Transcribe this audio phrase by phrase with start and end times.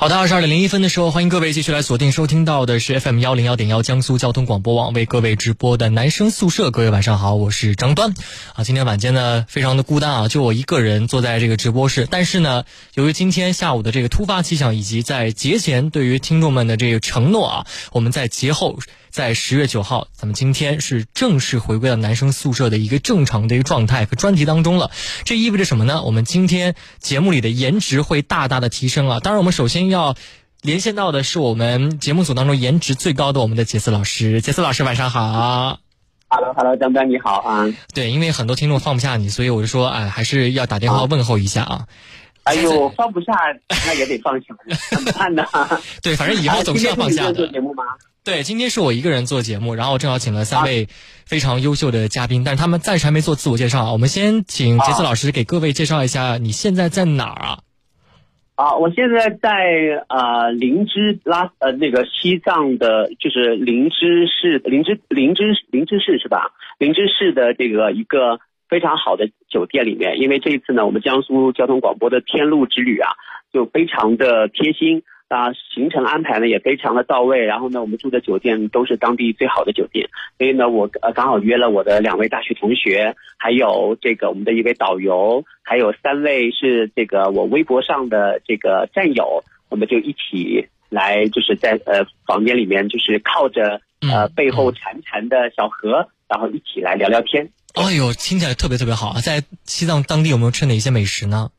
[0.00, 6.70] 好的，二十二点零一分的时候，欢迎各位继续来锁定收听到的是 FM 幺零幺点幺江苏交通广播网为各位直播的男生宿舍。
[6.70, 8.14] 各位晚上好，我是张端。
[8.54, 12.06] 啊，今天晚间呢非常的孤单啊，就我一个人坐在这个直播室。
[12.08, 12.62] 但是呢，
[12.94, 18.78] 由于今天下午的这个突发奇想，以及在节前对于听众们的这个承诺啊，我们在节后。
[19.18, 24.92] 在十月九号，咱们今天是正式回归到男生宿舍的一个正常的一个状态和专题当中了。
[25.24, 26.04] 这意味着什么呢？
[26.04, 29.18] 我们今天节目里的颜值会大大的提升啊！
[29.18, 30.14] 当然，我们首先要
[30.62, 34.40] 连线到的是我们节目组当中颜值最高的我们的杰斯老师。
[34.40, 35.80] 杰斯老师，晚上好。
[36.28, 37.66] Hello，Hello，张丹你好啊。
[37.92, 41.86] 对，因为很多听众放不下你，所以我就说，哎，还是要打电话问候一下啊。
[42.44, 43.32] 哎呦，放不下
[43.86, 44.54] 那也得放下，
[44.90, 45.44] 怎么办呢？
[46.02, 47.32] 对，反正以后总是要放下的。
[47.34, 47.84] 做节目吗？
[48.24, 50.88] 对，今天是我一个人做节目，然后正好请了三位
[51.24, 53.92] 非常优秀的嘉宾，但是他们暂时还没做自我介绍啊。
[53.92, 57.58] 我们先请杰斯老师给各位介绍一下，你现在在哪儿啊？
[58.56, 59.48] 啊，我现在在
[60.08, 66.50] 呃林芝拉呃那个西藏的，就是林芝市林芝林芝林芝市是吧？
[66.78, 73.10] 林芝市的这个一个非常好的酒店里面，因为这一次呢，我们江苏交通广播的天路之旅啊，
[73.52, 75.02] 就非常的贴心。
[75.28, 80.08] 啊，行程安排呢也非常的到位，然后呢，我们住的酒店都是当地最好的酒店，
[80.38, 97.46] 所以呢，我呃刚好约了我的两位大学同学，还有这个我们的一位导游，还有三位是这个我微博上的这个战友，我们就一起来，就是在呃房间里面，就是靠着呃背后潺潺的小河，然后一起来聊聊天。
[97.74, 99.20] 哎呦，听起来特别特别好啊！
[99.20, 101.50] 在西藏当地有没有吃哪些美食呢？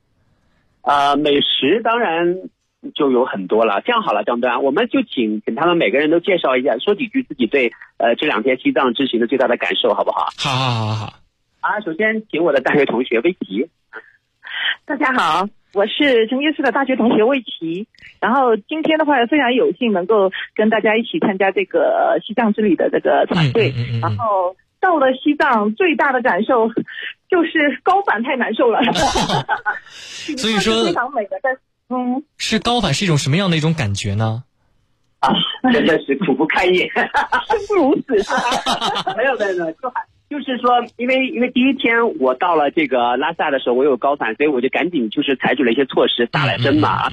[0.81, 2.49] 啊，美食当然。
[2.95, 10.29] 就有很多了，这样好了，张端，我们就请请他们每个人都介绍一下，说几句自己对呃这两天西藏之行的最大的感受，好不好？
[10.37, 11.13] 好好好好。
[11.59, 13.69] 啊，首先请我的大学同学魏琪。
[14.85, 17.85] 大家好，我是成吉思的大学同学魏琪。
[18.21, 23.73] 然后今天的话，非常有幸能够跟大家一起参加这个西藏之旅的这个团队。
[24.01, 26.67] 然后到了西藏，最大的感受
[27.29, 28.79] 就是高反太难受了。
[30.37, 31.59] 所以说非常美的，但是。
[31.91, 34.43] 嗯，是高反是一种什么样的一种感觉呢？
[35.21, 35.33] 啊，
[35.73, 39.15] 真的是苦不堪言， 生不如死是吧。
[39.17, 39.91] 没有没有没有，就
[40.29, 47.11] 就是说，因为因为第一天我到了这个拉萨的时候，我有高反，所以我就赶紧就是采取了一些措施，打了针嘛。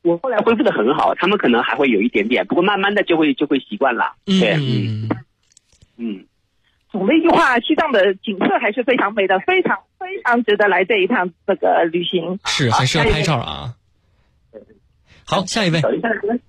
[0.00, 4.14] 我后来恢复的很好，他们可能还会有一点点，不过慢慢的就会就会习惯了。
[4.24, 5.10] 对，嗯
[5.98, 6.24] 嗯。
[6.98, 12.40] 总的一句话，西藏的景色还是非常美的，非常非常值得来这一趟这个旅行。
[12.44, 13.74] 是，还是要拍照啊。
[15.24, 15.78] 好，下一位。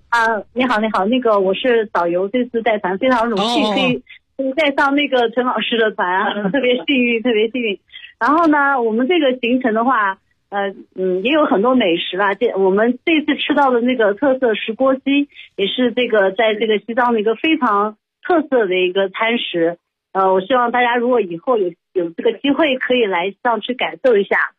[0.08, 4.02] 啊，你好，你好，那个我是导游，这次带团非常荣幸可以
[4.36, 7.78] 可以带上那个陈老师的团， 特别幸运，特别幸运。
[8.18, 10.18] 然后呢，我们这个行程的话，
[10.48, 12.34] 呃嗯，也有很多美食啦。
[12.34, 17.96] 这我们这次吃到的那个特色石锅鸡，也是这个在这个西藏的一个非常
[18.26, 19.78] 特色的一个餐食。
[20.12, 24.52] 呃，我希望大家如果以后有有这个机会，可以来上去感受一下。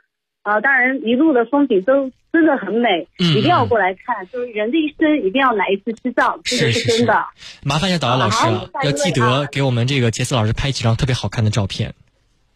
[0.44, 4.26] 啊，当然一路的风景都真的很美，一定要过来看。
[4.32, 7.14] 就是人的一生一定要来一次西藏，这个是真的。
[7.64, 11.94] 麻烦一下导游老师啊，要记得给我们这个杰斯老师拍几张特别好看的照片。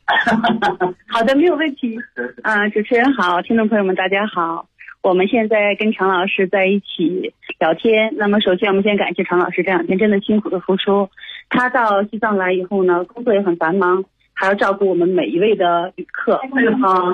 [1.08, 1.96] 好的，没有问题。
[2.42, 4.68] 啊，主持人好，听众朋友们大家好，
[5.04, 8.16] 我们现在跟常老师在一起聊天。
[8.18, 11.10] 那么首先我们先感谢常老师这两天真的辛苦的付出。
[11.50, 16.42] 他到西藏来以后呢，工作也很繁忙，还要照顾我们每一位的旅客啊。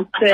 [0.20, 0.32] 对，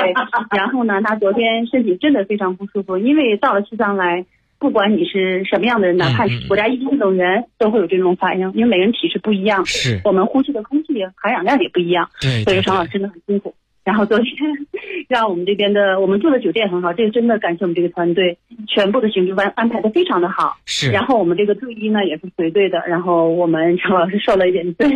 [0.56, 4.24] 然后呢，他昨天身体真的非常不舒服，因为到了西藏来，
[4.58, 12.08] 不管你是什么样的人，哪怕是国家一级运动员，都会有这种反应，因为每个人体质不一样，是我们呼吸的空气含氧量也不一样。
[12.20, 13.54] 对，所以常老师真的很辛苦。
[13.88, 14.28] 然后昨天
[15.08, 18.36] 让我们这边的，我们住的酒店很好，这个真的感谢我们这个团队，
[18.66, 20.58] 全部的行程安安排的非常的好。
[20.66, 20.90] 是。
[20.90, 24.86] 然后我们这个队医呢也是随队的，然后我们陈老师受了一点罪，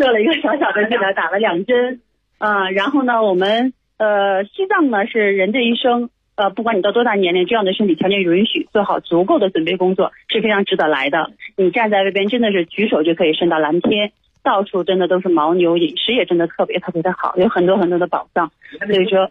[0.00, 2.00] 做了一个小小的治疗，打了两针。
[2.38, 11.30] 啊，然后呢，我们呃西藏呢是人这一生，呃不管你到多大年龄，这样的身体条件允许，做好足够的准备工作是非常值得来的。
[11.56, 14.10] 你站在外边真的是举手就可以升到蓝天。
[14.44, 18.52] 到处真的都是牦牛，饮食也真的特别特别的好，有很多很多的宝藏。
[18.86, 19.24] 所以说，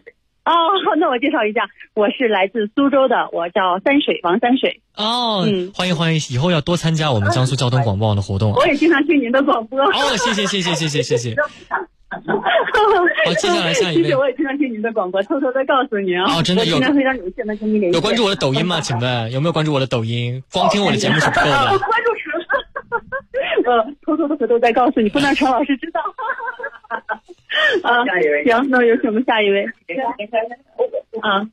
[0.43, 0.51] 哦，
[0.99, 4.81] 那我介绍一下，我是来自苏州的，我叫三水王三水。
[4.97, 8.67] 哦，嗯欢迎欢迎，以后要多参加我们江苏交通广播网的活动啊我。
[8.67, 9.79] 也经常听您的广播。
[9.79, 11.35] 哦，谢谢谢谢谢谢谢谢。
[12.13, 16.37] 好接下来下一位谢谢，我也经常听您的广播，偷偷的告诉您啊。
[16.37, 17.95] 哦真的有我经常非常有幸的跟您联系。
[17.97, 18.81] 有关注我的抖音吗？
[18.81, 20.43] 请问有没有关注我的抖音？
[20.51, 21.77] 光听我的节目是不够我的。
[21.79, 22.13] 关注
[23.63, 26.01] 陈，呃，偷偷的回头再告诉你，不能让陈老师知道。
[27.83, 29.65] 啊，下一位行，那有请我们下一位。
[31.21, 31.47] 啊。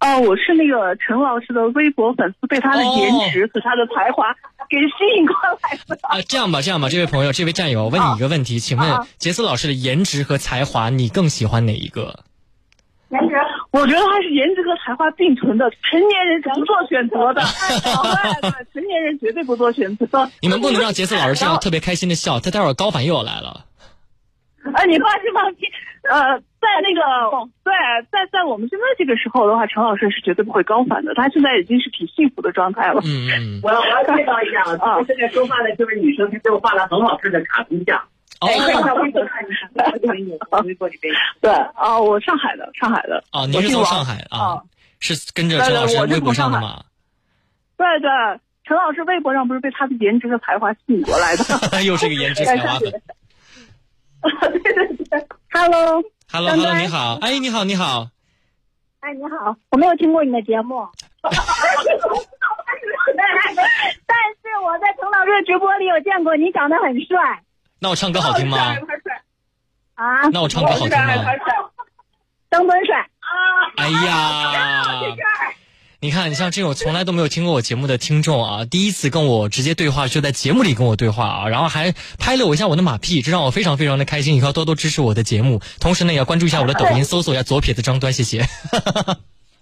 [0.00, 4.34] 哦，我是那个陈老师的微博粉丝，被他的颜值和他的才华
[4.68, 5.98] 给吸引过来的。
[6.02, 12.24] 啊，这样吧，这样吧，这位朋友，这位战友，我问你一个问题，请问啊杰斯老师的颜值和才华，你更喜欢哪一个？
[13.08, 13.34] 颜值，
[13.74, 17.42] 我觉得他是颜值和才华并存的，成年人是不做选择的。
[18.40, 20.06] 对对，成年人绝对不做选择。
[20.40, 23.66] 你们不能让杰斯老师这样 特别开心的笑，他待会儿高反又要来了。
[24.72, 25.68] 啊，你放心放心，
[26.08, 27.02] 呃，在那个
[27.64, 27.74] 对，
[28.10, 33.02] 在在我们现在这个时候的话，陈老师是绝对不会高反的，他现在已经是挺幸福的状态了。
[33.04, 33.60] 嗯嗯嗯。
[33.62, 38.00] 我要我要介绍一下啊，现在说话的这位女生，她给我画了很好看的卡通像。
[38.44, 39.52] 哦微博看一
[40.50, 41.14] 看，微博里边。
[41.40, 43.22] 对，啊，我上海的，上海的。
[43.32, 44.62] 哦，您是从上海啊啊？
[45.00, 46.82] 是跟着陈老师微博上的吗？
[47.76, 48.08] 对对，
[48.64, 51.44] 陈老师微博上不是被他的颜值和才华吸引过来的。
[51.84, 52.90] 又是一个颜值才华粉。
[54.22, 56.02] 对对对，Hello。
[56.32, 58.08] Hello 张 Hello，丹你好，哎，你好你好，
[59.00, 60.88] 哎，你好，我没有听过你的节目，
[61.22, 61.30] 但
[64.40, 67.43] 是我在陈老师的直播里有见过你，长得很帅
[67.84, 68.78] 那我唱歌好听吗？
[69.94, 70.96] 啊，那我唱歌好听吗？
[72.50, 73.28] 张本帅啊。
[73.76, 75.02] 哎呀，
[76.00, 84.36] 你看，你像这种从来都没有听过我节目的听众啊，第一次跟我直接对话，就在节目里跟我对话啊，然后还拍了我一下我的马屁，这让我非常非常的开心。
[84.36, 88.48] 以后多多支持我的节目，同时呢，也要关注一下我的抖音，搜索一下左撇子张端，谢谢。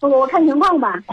[0.02, 0.94] 我我看情况吧。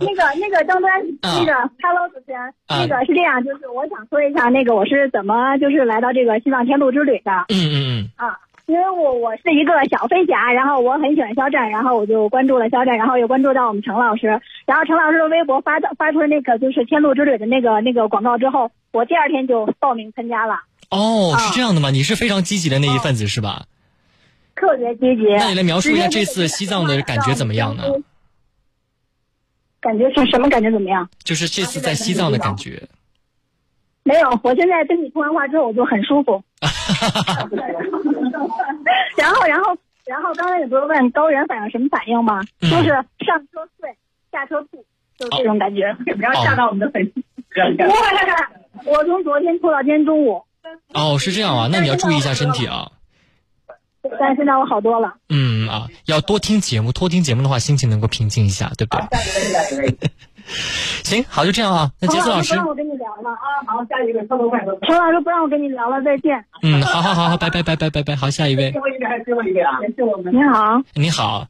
[0.00, 0.92] 那个那个张端，
[1.22, 8.36] 啊那个 Hello 主持人，啊那个是这样，就是我想说一下，那个我是怎么就是来到这个西藏天路之旅的嗯嗯嗯啊。
[8.66, 14.26] 因为我我是一个小飞侠，然后我很喜欢肖战，然后我就关注了肖战，然后又关注到我们陈老师，
[14.66, 20.54] 然后陈老师的微博发的发出那个就是天路之旅的那个那个广告之后，我第二天就报名参加了，
[20.90, 21.90] 嗯，哦，啊是这样的吗？
[21.90, 23.64] 你是非常积极的那一份子是吧？
[24.54, 25.24] 特别积极。
[25.36, 27.84] 那你来描述一下这次西藏的感觉怎么样呢？
[29.80, 31.08] 感觉是什么感觉怎么样？
[31.24, 32.88] 就是这次在西藏的感觉。
[34.04, 36.42] 没有，我现在跟你通完话之后，我就很舒服。
[39.16, 39.76] 然后，然后，
[40.06, 42.40] 然后，刚才你不是问高原反应什么反应吗？
[42.60, 43.96] 嗯就是上车睡，
[44.30, 44.84] 下车吐，
[45.18, 45.92] 就是这种感觉。
[46.16, 47.12] 不要吓到我们的粉丝。
[47.52, 50.44] 不会，我从昨天吐到今天中午，
[50.94, 52.90] 哦，是这样啊，那你要注意一下身体啊。
[54.18, 55.14] 但是现在我好多了。
[55.28, 59.96] 嗯啊，要多听节目，多听节目的话，心情能够平静一下，对不对？
[61.04, 61.90] 行，好，就这样啊。
[62.00, 63.62] 那杰斯老师不，让我跟你聊了啊！
[63.64, 64.76] 好，下一个偷偷快乐。
[64.82, 66.44] 陈老师不让我跟你聊了，再见。
[66.62, 69.78] 嗯，好好好好，拜拜拜拜拜拜，好，下一位最，后一位还是最后一位啊？
[69.96, 71.46] 是我们你好，你好，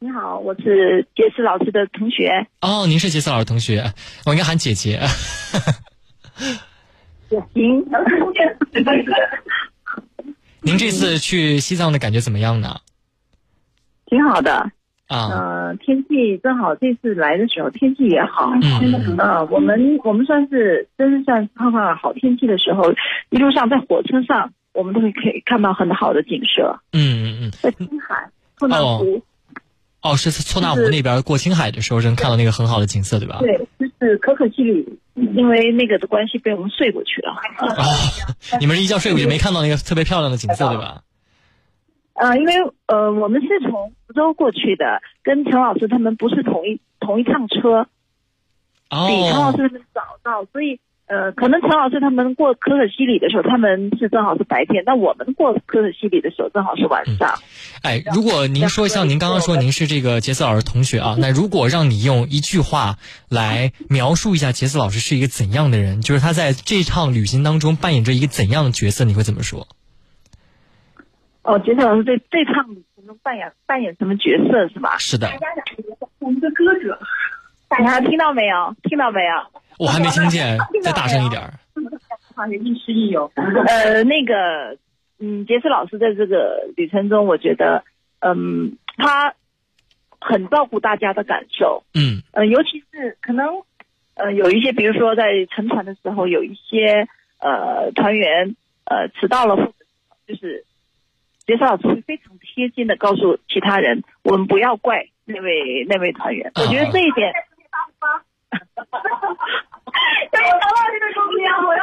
[0.00, 2.46] 你好，我是杰斯老师的同学。
[2.60, 3.90] 哦，您是杰斯老师同学，
[4.26, 5.00] 我应该喊姐姐。
[7.54, 7.84] 行。
[10.64, 12.80] 您这次去西藏的感觉怎么样呢？
[14.06, 14.70] 挺好的，
[15.08, 19.16] 啊，呃，天气正好，这次来的时候天气也好，嗯。
[19.18, 22.92] 呃，我们我们算是真是算碰到好天气的时候，
[23.30, 29.22] 一路上在火车上，我们都会可以看到很好的景色，嗯嗯嗯，在青海、错那湖，
[30.04, 33.38] 哦，是错那湖那边过青海的时候，能看到那个很好的景色，对吧？
[33.40, 37.32] 对，就是可可西里，因为那个的关系被我们睡过去了。
[37.60, 37.82] 哦，
[38.60, 41.00] 你们是一觉睡过去，没看到那个特别漂亮的景色，对吧？
[42.12, 42.52] 呃，因为
[42.86, 47.88] 呃，我们是从福州过去的，跟陈老师他们不是同一同一趟车，
[48.90, 48.96] 比
[49.30, 57.38] 陈老哦师他们早到，所以呃，可能陈老师他们过可可西里的时候，他们是正好是白天，那我们过可可西里的时候正好是晚上。
[57.82, 62.96] 哎，如果您说像您刚刚说您是这个杰斯老师同学啊， 那如果让你用一句话
[63.28, 69.68] 来描述一下杰斯老师是一个怎样的人，就是他在这趟旅行当中扮演着一个怎样的角色，你会怎么说？
[71.42, 74.96] 哦，杰斯老师这这趟旅行中扮演扮演什么角色是吧？
[74.96, 75.28] 是的，
[76.18, 76.98] 我们的歌者，
[77.68, 78.74] 大家听到没有？
[78.84, 79.60] 听到没有？
[79.78, 81.54] 我 还没 听见，再大声一点儿。
[82.36, 83.30] 好像亦师亦友。
[83.36, 84.76] 呃，那个，
[85.20, 87.84] 嗯，杰斯老师在这个旅程中，我觉得，
[88.20, 89.34] 嗯，他
[90.20, 93.46] 很照顾大家的感受，嗯呃，尤其是可能，
[94.14, 97.06] 呃，有一些，比如说在乘船的时候，有一些
[97.38, 99.72] 呃团员呃迟到了，或者
[100.26, 100.64] 就是
[101.46, 106.50] 杰斯老师会非常贴心的告诉其他人，我们不要怪那位那位团员。
[106.56, 107.32] 我觉得这一点。
[107.32, 108.10] 等
[110.44, 111.50] 我找到这个东西啊！
[111.66, 111.82] 我要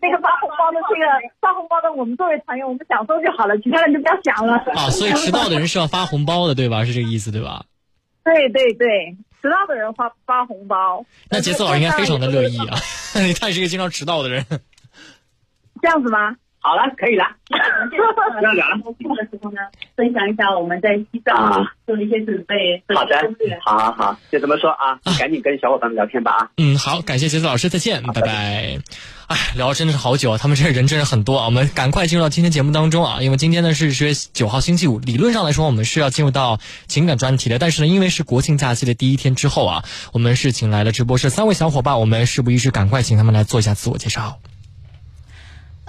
[0.00, 1.04] 那个发红包的这个
[1.40, 4.54] 发红包的，我们作为团员，我们享受就好了，其他人就不要想了。
[4.74, 6.84] 啊，所以迟到的人是要发红包的，对吧？
[6.84, 7.64] 是这个意思，对吧？
[8.24, 11.04] 对对对，迟到的人发发红包。
[11.30, 12.76] 那杰斯老师应该非常的乐意啊！
[13.40, 14.44] 他也是一个经常迟到的人。
[15.80, 16.36] 这样子吗？
[16.62, 17.24] 好了，可以了。
[17.48, 18.76] 不要聊了。
[18.78, 19.60] 的时候呢，
[19.96, 22.82] 分享一下我们在西藏做的一些准备。
[22.94, 23.16] 好的，
[23.64, 26.50] 好好好，就这么说啊，赶紧跟小伙伴们聊天吧啊。
[26.56, 28.78] 嗯，好，感谢杰子老师，再见，拜拜。
[29.26, 31.46] 哎，聊了真的是好久啊，他们这人真是很多啊。
[31.46, 44.38] 我们赶快进入到今天节目当中啊，因为今天呢是十月九号星期五，理论上来说我们是要进入到情感专题的，但是呢，因为是国庆假期的第一天之后啊，我们是请来了直播室三位小伙伴，我们事不宜迟，赶快请他们来做一下自我介绍。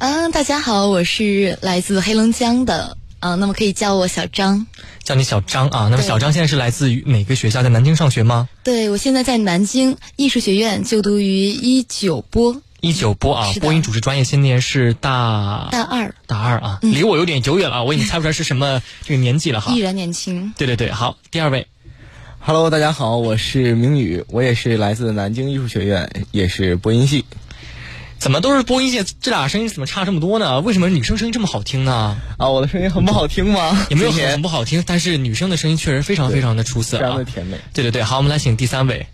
[0.06, 4.68] 嗯，大家好，我是来自黑龙江的，嗯，那么可以叫我小张，
[5.02, 5.88] 叫你小张啊。
[5.90, 7.64] 那么小张现在是来自于哪个学校？
[7.64, 8.50] 在南京上学吗？
[8.66, 12.62] 对，我现在在南京艺术学院就读于一九播。
[12.82, 19.74] 一九播啊，播音主持专业，今年是大大二，大二啊，离我有点久远了，我已经猜不出来是什么 这个年纪了哈。
[19.74, 20.54] 依然年轻。
[20.58, 21.68] 对对对，好，第二位
[22.40, 27.24] ，Hello，大家好，我是明宇，我也是来自南京艺术学院，也是播音系。
[28.24, 29.04] 怎么都是播音界？
[29.20, 30.62] 这俩声音怎么差这么多呢？
[30.62, 32.16] 为什么女生声音这么好听呢？
[32.38, 33.86] 啊，我的声音很不好听吗？
[33.90, 37.58] 也没有很不好听，但是女生的声音确实非常非常的出色，非常的甜美。
[37.74, 39.08] 对对对，好，我们来请第三位。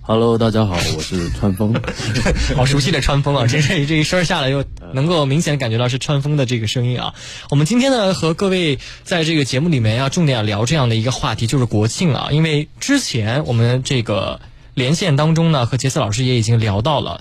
[0.00, 1.74] Hello，大家好，我是川风，
[2.56, 3.46] 好熟悉的川风啊！
[3.46, 7.12] 这这这一声下来，又能够明显感觉到是川风的这个声音啊。
[7.50, 12.28] 我们今天呢，和各位在这个节目里面要重点聊这样的一个话题，就是国庆啊。
[12.30, 14.40] 因为之前我们这个
[14.72, 17.20] 连线当中呢，和杰斯老师也已经聊到了。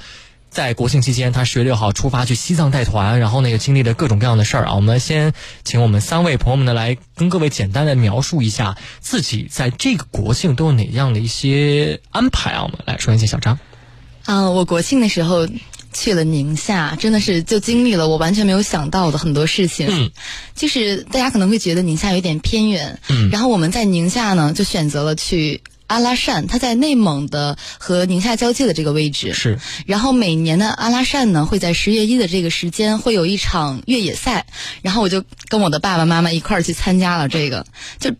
[0.55, 4.75] 在国庆期间，他十月六号出发去西藏带团，然后那个经历了各种各样的事儿啊。
[4.75, 5.33] 我们先
[5.65, 12.63] 请我们三位朋友们呢来跟各位简单的描述一下自己在这个国庆都有哪样的一些安排啊。
[12.63, 13.59] 我们来说一下小张。
[14.23, 15.45] 啊，我国庆的时候
[15.91, 19.89] 去了宁夏，真的是就经历了我完全没有想到的很多事情。
[19.91, 20.11] 嗯，
[20.55, 25.61] 就是大家可能会觉得宁夏有点偏远，嗯，然后我们在宁夏呢就选择了去。
[25.87, 29.33] 阿拉善，它在内蒙的和宁夏交界的这个位置。
[29.33, 29.59] 是。
[29.85, 34.47] 然后每年的阿拉善呢，会在十月一的这个时间会有一场越野赛，
[34.81, 37.65] 然后我就跟我的爸爸妈妈一块儿去参加了这个。
[37.99, 38.11] 就，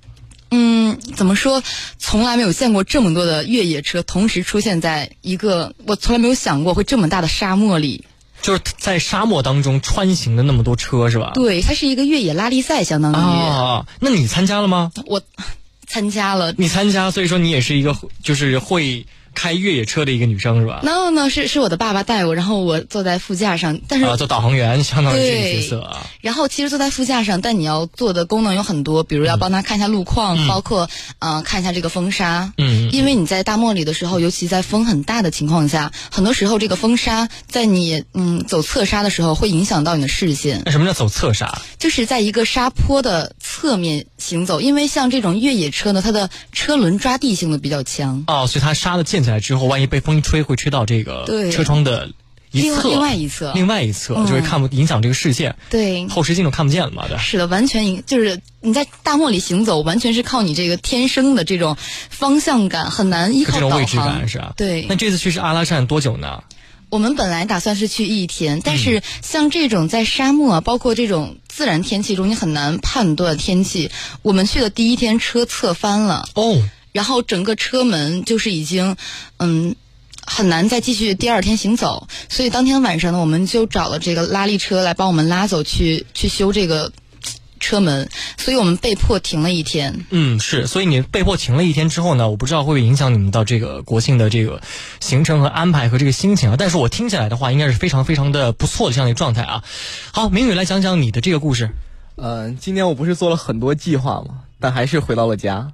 [0.51, 1.63] 嗯，怎么说？
[1.97, 8.05] 从来没有见过这么多的越野车同时出现在一个我从来没有想过会这么大的沙漠里。
[8.41, 11.31] 就是在沙漠当中穿行的那么多车是吧？
[11.33, 13.15] 对，它是一个越野拉力赛，相当于。
[13.15, 14.91] 啊，那你参加了吗？
[15.07, 15.21] 我。
[15.87, 19.05] 参加了，你参加，所以说你也是一个就是会。
[19.37, 26.07] 开越野车的一个女生是吧？no no 是是我的爸爸带我，然后我坐在副驾上，但是啊，做导航员相当于这个角色啊。
[26.21, 30.89] 然后其实坐在副驾上，但你要做的功能有很多，比如要帮他看一下路况，包括
[31.19, 32.53] 呃看一下这个风沙。
[32.57, 32.89] 嗯。
[32.93, 40.61] 因为你在大漠里的时候，尤其在风很大的情况下，很多时候这个风沙在你嗯走侧沙的时候会影响到你的视线。
[40.65, 41.61] 那什么叫走侧沙？
[41.77, 48.23] 就是在一个沙坡的侧面行走，因为像这种越野车呢，它的车轮抓地性的比较强。
[48.27, 49.25] 哦，所以它刹的溅。
[49.25, 52.11] 起来之后，万一被风一吹，会吹到这个车窗的
[52.51, 55.55] 一侧，另外一侧，另外一侧就会看不影响这个视线。
[55.69, 57.07] 对，后视镜都看不见了嘛？
[57.07, 61.75] 对，是的，完全影就是你在大漠里行走，完全是靠你这个天生的这种
[62.09, 64.53] 方向感，很难依靠这种位置感是啊。
[64.55, 66.43] 对，那这次去是阿拉善多久呢？
[66.89, 73.91] 我们本来打算是去一天，但是像这种在沙漠，包括这种自然天气中，你很难判断天气。
[74.21, 76.61] 我们去的第一天车侧翻了哦。
[76.91, 78.95] 然后整个车门就是已经，
[79.37, 79.75] 嗯，
[80.25, 86.93] 很难再继续第二天行走，所以当天晚上呢，我们就找了这个拉力车来帮我们拉走去去修这个
[87.59, 90.05] 车门，所以我们被迫停了一天。
[90.09, 94.61] 嗯，是，所以你被迫停了一天之后呢，我不知道会不会影响你们到这个国庆的这个
[94.99, 96.55] 行程和安排和这个心情啊？
[96.57, 99.63] 但是我听起来的话，应该是非常非常的不错的这样一个状态啊。
[100.11, 101.69] 好，明宇来讲讲你的这个故事。
[102.17, 104.41] 嗯，今年我不是做了很多计划嘛？
[104.59, 105.71] 但还是回到了家。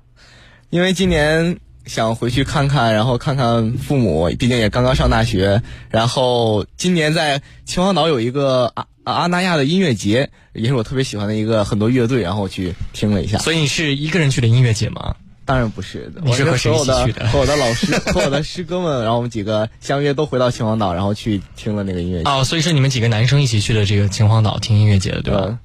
[0.69, 5.61] 因为今年想回去看看，然后看看父母，毕竟也刚刚上大学。
[5.89, 8.73] 然后今年在秦皇岛有一个
[9.03, 13.37] 阿阿那亚的音乐节，也是我特别喜欢的一个很多乐队，然后我去听了一下。
[13.39, 15.15] 所以你是一个人去的音乐节吗？
[15.43, 17.27] 当然不是，我是和谁一起去的？
[17.29, 22.29] 和我的老师， 和我的师哥们，然后我们几个相约都回到秦皇岛，然后去听了那个音乐节。
[22.29, 25.59] 哦，所以是你们几个男生一起去的这个秦皇岛听音乐节的，对吧？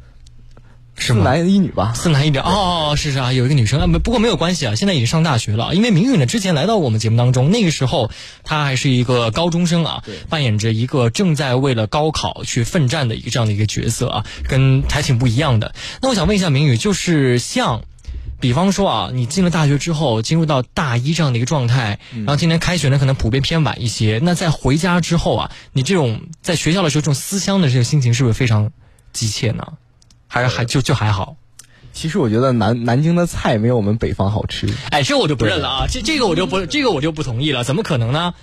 [0.98, 1.92] 是四男一女吧？
[1.94, 5.74] 四男一女哦，是是啊，有一个女生啊，不过没有关系啊，现在已经上大学了。
[5.74, 8.10] 因为明宇呢，之前来到我们节目当中，那个时候
[8.44, 15.74] 他还是一个高中生啊，扮演着一个正在为了高考去奋战的一个这样的一个角色啊，跟还挺不一样的。
[16.00, 17.82] 那我想问一下明宇，就是像，
[18.40, 28.72] 比方说啊，你进了大学之后，进入到大一这样的一个状态，然后今年开学呢可能普遍偏晚一些，那在回家之后啊，你这种在学校的时候这种思乡的这个心情是不是非常
[29.12, 29.74] 急切呢？
[30.36, 31.36] 还是还就就还好。
[31.94, 34.68] 其实我觉得南南京的菜没有我们北方好吃。
[34.90, 35.86] 哎，这我就不认了啊！
[35.90, 37.64] 这这个我就不这个我就不同意了。
[37.64, 38.34] 怎么可能呢？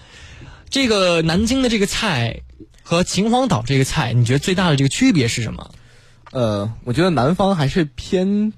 [0.71, 2.41] 这个南京的这个菜
[2.81, 5.69] 和秦皇岛这个菜，你觉得最大的这个区别是什么？
[6.31, 8.53] 呃，我觉得南方还是偏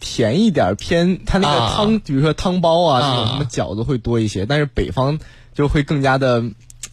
[0.00, 4.46] 甜一点，偏它那个汤，比如说汤包啊，这种什么饺子会多一些。
[4.46, 5.20] 但是北方
[5.54, 6.42] 就会更加的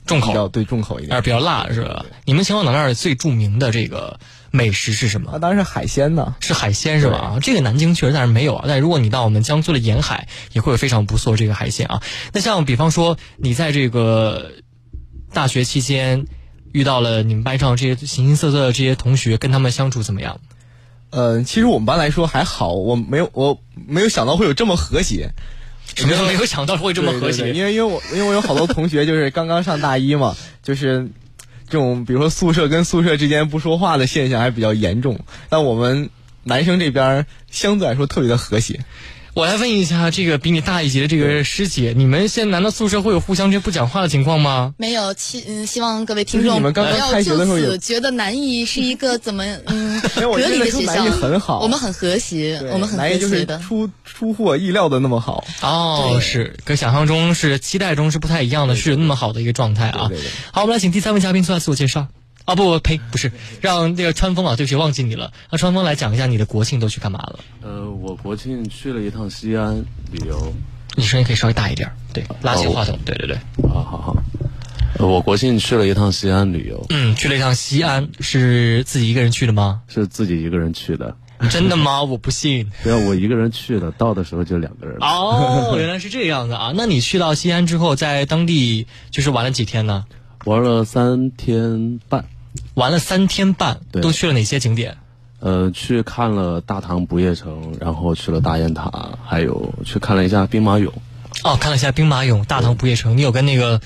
[0.06, 2.06] 重口，对重口一点，比较辣是吧？
[2.25, 4.20] 你们秦皇岛那儿最著名的这个。
[4.51, 5.32] 美食是什么？
[5.32, 7.18] 啊，当然是海鲜呢，是海鲜是吧？
[7.18, 8.66] 啊，这个南京确实暂时没有啊。
[8.68, 12.01] 但如果你到我们江苏的沿海，也会有非常不错这个海鲜啊。
[12.34, 14.51] 那像比方说，你在这个
[15.34, 16.25] 大学期间
[16.72, 20.39] 遇到了你们班上这些形形色色的这些同学，跟他们相处怎么样？
[21.10, 25.32] 呃，其实我们班来说还好，我没有我没有想到会有这么和谐。
[25.96, 27.54] 什么没有想到会这么和谐？
[27.54, 31.10] 因为因为我因为我有好多同学就是刚刚上大一嘛，就是。
[31.70, 35.20] 这种比如说宿舍跟宿舍之间不说话的现象还比较严重，
[35.50, 36.10] 但我们
[36.44, 38.86] 男生这边相对来说特别的和谐。
[39.38, 44.74] 我来问一下，这个比你大一级的这个师姐，你们现在难道宿舍会有互相这不讲话的情况吗？
[44.79, 51.03] 没有，希嗯，希望各位听众不要就此觉得南艺是一个怎么嗯 隔离的学校。
[51.03, 53.60] 很好，我们很和谐，我们很和谐的。
[53.60, 60.10] 出出乎我意料的那么好哦，是跟想象中是期待中是不太一样的，是那么好的一个状态啊。
[60.51, 62.08] 好，我们来请第三位嘉宾做下自我介绍。
[62.48, 65.34] 啊不不呸，不是，让那个川风啊，对不起，忘记你了。
[65.51, 67.39] 让川风来讲一下你的国庆都去干嘛了？
[67.62, 69.75] 呃，我国庆去了一趟西安
[70.13, 70.54] 旅游。
[70.96, 73.38] 你声音可以稍微大一点，对，拉起话筒，对对对。
[73.70, 74.16] 好好好。
[75.00, 76.86] 我国庆去了一趟西安旅游。
[76.89, 79.82] 嗯，去了一趟西安，是自己一个人去的吗？
[79.89, 81.13] 是自己一个人去的。
[81.51, 82.01] 真的吗？
[82.01, 82.72] 我不信。
[82.82, 84.96] 对啊，我一个人去的，到的时候就两个人。
[85.01, 86.72] 哦，原来是这样的啊！
[86.74, 90.06] 那你去到西安之后，在当地就是玩了几天呢？
[90.46, 92.24] 玩了三天半。
[92.74, 94.98] 玩了三天半，都去了哪些景点？
[95.39, 100.89] 呃，去看了大唐不夜城，然后去了大雁塔，还有去看了一下兵马俑。
[101.43, 103.15] 哦，看了一下兵马俑、大唐不夜城。
[103.17, 103.79] 你有跟那个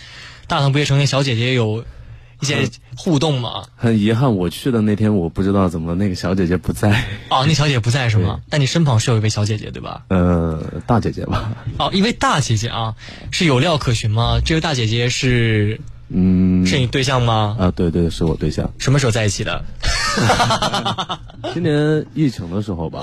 [0.47, 1.83] 大唐不夜城那小姐姐有
[2.39, 3.65] 一些互动吗？
[3.75, 7.03] 很遗憾，我去的那天我不知道怎么那个小姐姐不在。
[7.29, 8.39] 哦，那小姐不在是吗？
[8.49, 10.05] 但你身旁是有一位小姐姐对吧？
[10.07, 11.51] 呃，大姐姐吧。
[11.77, 12.95] 哦，一位大姐姐啊，
[13.29, 14.39] 是有料可循吗？
[14.45, 15.81] 这位大姐姐是。
[16.13, 17.55] 嗯，是你对象吗？
[17.59, 18.71] 啊，对对，是我对象。
[18.77, 19.63] 什么时候在一起的？
[21.53, 23.01] 今年疫情的时候吧。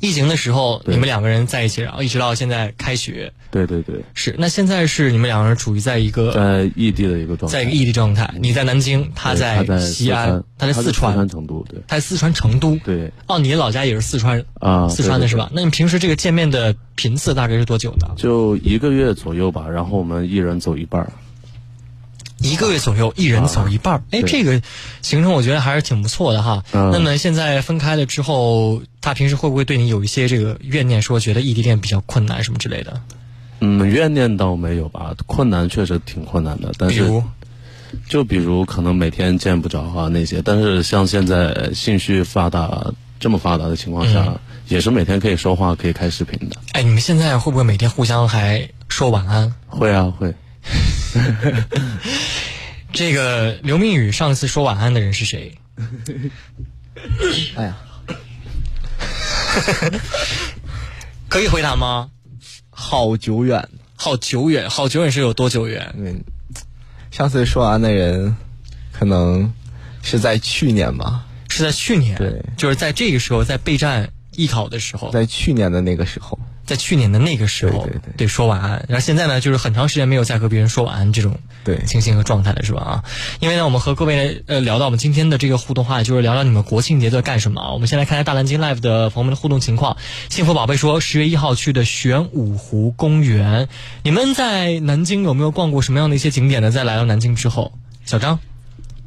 [0.00, 3.32] 疫情的时候，你们两个人在一起，然后一直到现在开学。
[3.50, 4.34] 对对对，是。
[4.38, 8.34] 那现在是你们两个人处于在一个在异地的一个状态，在一个异地状态。
[8.38, 12.76] 你在南京，他在西安，他在四川成都，对，他在四川成都。
[12.84, 13.10] 对。
[13.28, 15.50] 哦，你老家也是四川啊，四川的是吧？
[15.54, 18.08] 那你平时这个见面的频次大概是多久呢？
[18.16, 21.10] 就一个月左右吧，然后我们一人走一半儿。
[22.38, 24.02] 一个月左右，一人走一半儿。
[24.10, 24.60] 哎，这个
[25.02, 26.62] 行程我觉得还是挺不错的哈。
[26.72, 33.00] 那么现在分开了之后，他平时会不会对你有一些这个怨念，说觉得异地恋比较困难什么之类的？
[33.60, 36.72] 嗯，怨念倒没有吧，困难确实挺困难的。
[36.76, 37.22] 但是，
[38.08, 44.34] 就比如可能每天见不着啊那些，但是像现在信息发达这么发达的情况下，
[44.68, 46.56] 也是每天可以说话，可以开视频的。
[46.72, 49.54] 哎，你们现在会不会每天互相还说晚安？
[49.68, 50.34] 会啊，会。
[52.92, 55.56] 这个刘明宇上次说晚安的人是谁？
[57.56, 57.76] 哎呀，
[61.28, 62.10] 可以回答吗？
[62.70, 65.94] 好久远，好久远，好久远是有多久远？
[65.98, 66.22] 嗯，
[67.10, 68.36] 上次说完的人，
[68.92, 69.52] 可能
[70.02, 71.24] 是在去年吧？
[71.48, 72.16] 是在去年？
[72.16, 76.38] 对，就是在这个时候，在备战艺考的时候，在去年的那个时候。
[76.66, 82.80] 在去年的那个时候，对说晚安，然后现在呢，就是很长时间没有再和别人说晚安这种对情形和状态了，是吧？
[82.80, 83.04] 啊，
[83.40, 87.72] 因为呢，我们和各位呃聊到我们今天的这个互动话题，就是聊聊你们国庆节都在干什么啊？
[87.72, 89.96] 我们先来看一下大南京 Live 的朋友们的互动情况。
[90.30, 93.68] 幸福宝贝说，十月一号去的玄武湖公园。
[94.02, 96.70] 你们在南京有没有逛过什么样的一些景点呢？
[96.70, 97.72] 在来到南京之后，
[98.04, 98.38] 小张，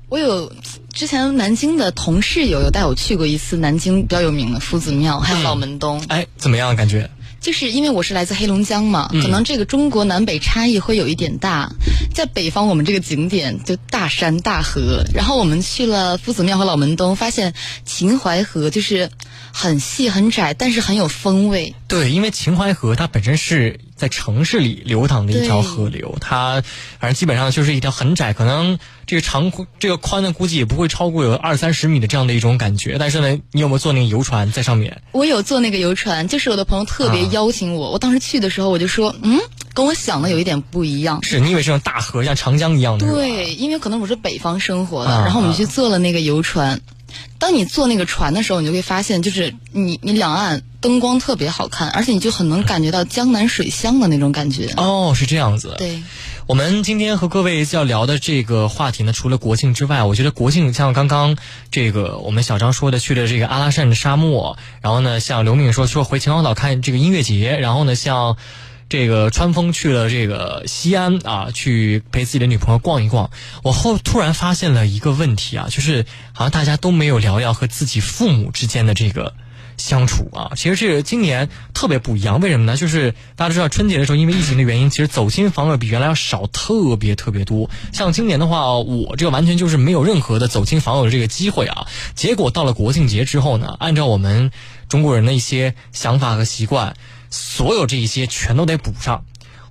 [0.09, 0.53] 我有
[0.93, 6.03] 之前南京的同事有有带我去过一次南京比较有名的夫子庙，还有老门东。
[6.07, 7.09] 哎，怎么样感觉？
[7.39, 11.71] 就是因为我是来自黑龙江嘛，可能这个中国南北差异会有一点大。
[12.13, 17.53] 在北方，我们这个景点就大山大河，然后我们去了夫子庙和老门东，发现
[17.85, 19.11] 秦淮河就是
[19.51, 21.75] 很细很窄，但是很有风味。
[21.87, 26.61] 对，因为秦淮河它本身是在城市里流淌的一条河流，它
[26.99, 32.97] 反正基本上就是一条很窄，可能这个长这个宽呢，估计也不会超过有二三十米的这样的一种感觉。
[32.99, 35.01] 但是呢，你有没有坐那个游船在上面？
[35.11, 39.39] 我有坐那个游船，就是我的朋友特别邀请我，我当时去的时候我就说，嗯，
[39.73, 41.23] 跟我想的有一点不一样。
[41.23, 43.11] 是你以为是那种大河像长江一样的？
[43.11, 46.79] 对，因为可能我是北方生活的，然后我们去坐了那个游船。
[47.39, 54.73] 当你坐那个船的时候，你就会发现，就是你你两岸灯光特别好看，而且你就很能感觉到江南水乡的那种感觉。
[54.77, 55.75] 哦，是这样子。
[55.77, 56.01] 对，
[56.47, 61.37] 我们今天和各位要聊的这个话题呢，除了国庆之外，我觉得国庆像刚刚
[61.71, 68.37] 这个我们小张说的去了这个阿拉善的沙漠，然后呢，像刘敏说说回秦皇岛看这个音乐节，然后呢，像。
[68.89, 73.29] 这个川风去了这个西安啊，去陪自己的女朋友逛一逛。
[73.63, 79.33] 我后突然发现了一个问题啊，就是好像大家都没有聊聊和自己父母之间的这个
[79.75, 80.53] 相处啊。
[80.55, 82.77] 其实这个今年特别不一样，为什么呢？
[82.77, 87.69] 就是大家都知道春节的时候，因为疫情的原因，其实走亲访友比原来要少特别特别多。
[87.91, 91.87] 像今年的话，我这个完全就是没有任何的走亲访友的这个机会啊。
[92.15, 94.51] 结果到了国庆节之后呢，按照我们
[94.87, 96.95] 中国人的一些想法和习惯。
[97.29, 99.23] 所有这一些全都得补上。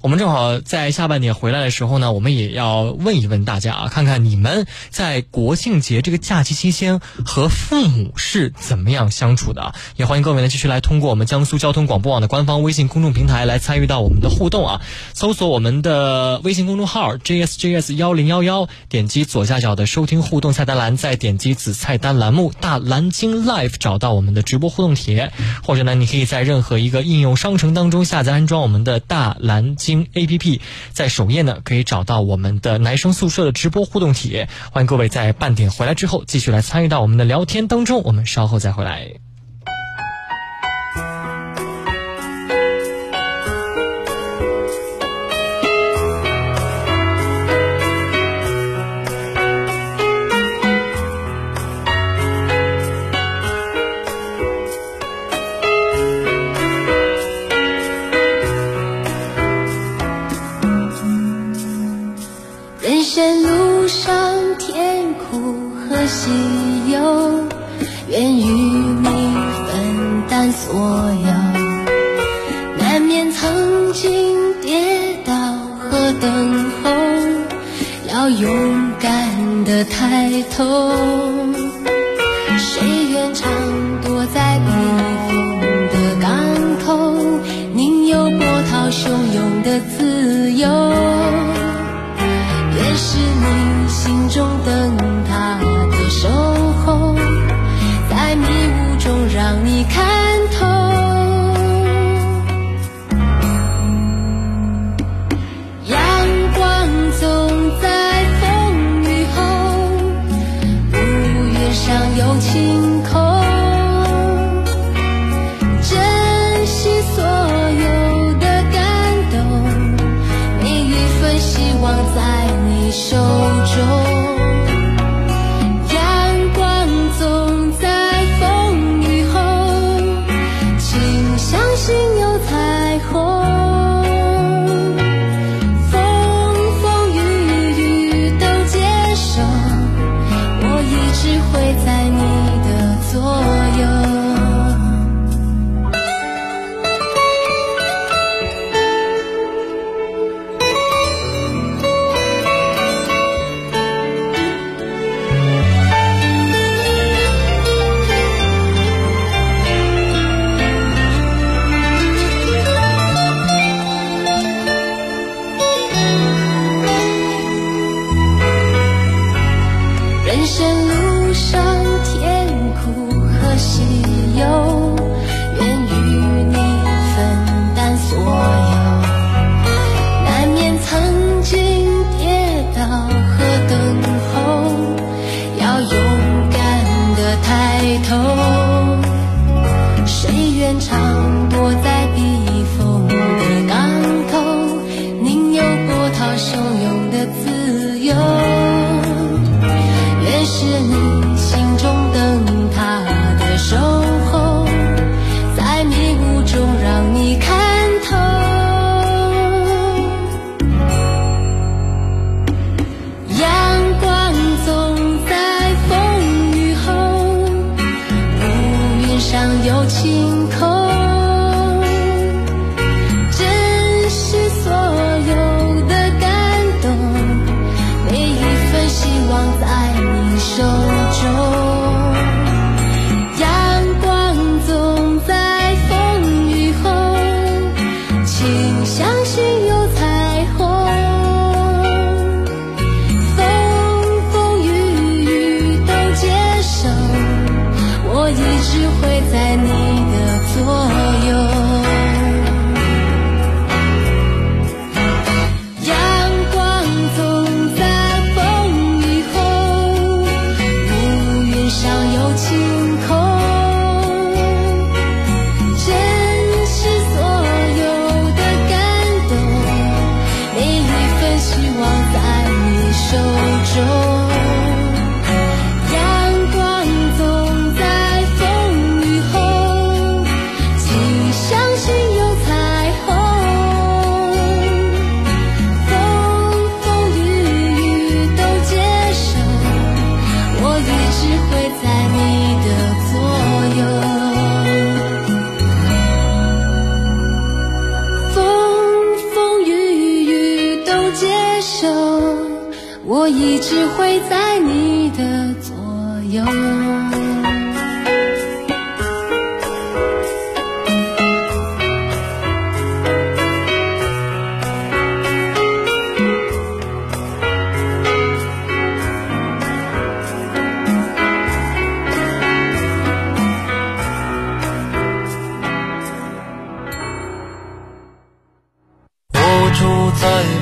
[0.06, 9.74] 我们正好在下半年回来的时候呢，我们也要问一问大家啊，看看你们在国庆节这个假期期间和父母是怎么样相处的？
[9.96, 14.80] 也欢迎各位呢继续来通过我们江苏交通广播网的官方微信公众平台来参与到我们的互动啊！
[15.12, 25.32] 搜索我们的微信公众号 JSJS 幺零幺幺，点击左下角的收听互动菜单栏，再点击子菜单栏目大蓝鲸 Live，找到我们的直播互动帖，
[25.64, 29.95] 或者呢，你可以在任何一个应用商城当中下载安装我们的大蓝鲸。
[30.14, 34.48] A P P 在首页呢，可以找到我们的男生宿舍的直播互动帖。
[34.72, 38.02] 欢迎各位在半点回来之后，继续来参与到我们的聊天当中。
[38.02, 39.12] 我们稍后再回来。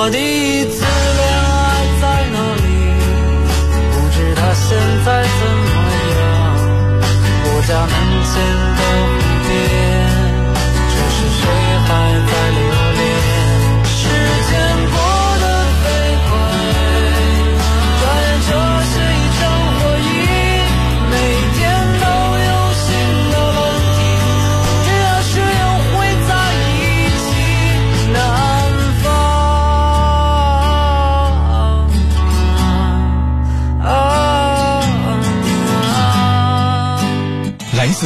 [0.00, 0.57] 我第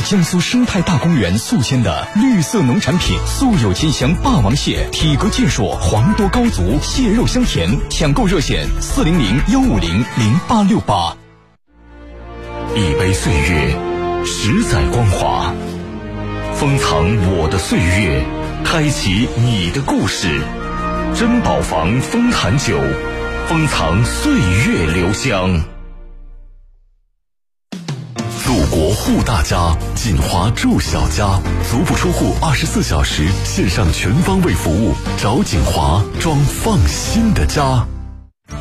[0.02, 7.68] 江苏生态大公园宿迁的绿色农产品，素有“金香霸王蟹”，体格健硕，黄多高足，蟹肉香甜。
[7.88, 11.16] 抢购热线：四零零幺五零零八六八。
[12.74, 13.76] 一杯岁月，
[14.24, 15.52] 十载光华，
[16.54, 18.24] 封藏我的岁月，
[18.64, 20.28] 开启你的故事。
[21.14, 22.78] 珍宝坊丰坛酒，
[23.48, 24.32] 封藏岁
[24.66, 25.71] 月留香。
[28.72, 31.38] 国护大家，锦华住小家，
[31.70, 37.86] 足不出户，二十四小时线上全方位服务，找锦华装放心的家。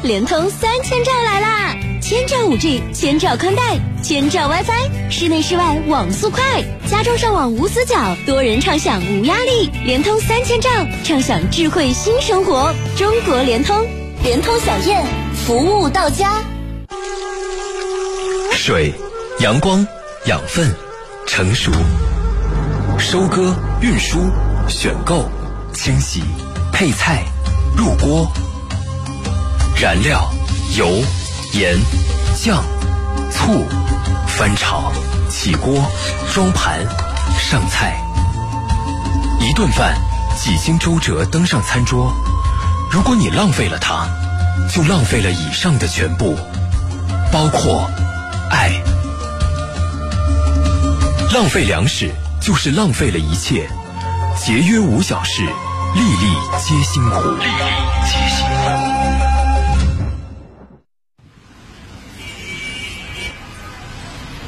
[0.04, 1.78] 联通三千兆来啦！
[2.02, 9.72] 千兆五 G，千兆宽带，千兆 WiFi，室内室外网速快，家中上网无死角，多人畅享无压力。
[9.86, 10.70] 联通三千兆，
[11.06, 12.74] 畅享智慧新生活。
[12.98, 13.88] 中国联通，
[14.24, 15.06] 联通小燕，
[15.48, 16.44] 服务到家。
[18.52, 18.94] 水。
[19.40, 19.88] 阳光、
[20.26, 20.72] 养分、
[21.26, 21.72] 成熟、
[23.00, 24.30] 收割、运输、
[24.70, 25.28] 选购、
[25.74, 26.22] 清洗、
[26.72, 27.26] 配菜、
[27.76, 28.32] 入锅、
[29.76, 30.32] 燃料、
[30.78, 30.88] 油、
[31.54, 31.76] 盐、
[32.36, 32.64] 酱、
[33.32, 33.66] 醋、
[34.28, 34.92] 翻炒、
[35.28, 35.90] 起锅、
[36.32, 36.86] 装盘、
[37.40, 38.00] 上菜，
[39.40, 39.96] 一顿饭
[40.38, 42.14] 几经周折登上餐桌，
[42.92, 44.08] 如果你浪费了它，
[44.72, 46.38] 就浪费了以上的全部，
[47.32, 47.90] 包括
[48.52, 48.72] 爱。
[51.34, 53.66] 浪费粮食就是浪费了一切，
[54.36, 55.44] 节约无小事，
[55.96, 57.22] 粒粒皆辛苦。
[57.22, 57.52] 粒粒
[58.04, 58.52] 皆辛苦。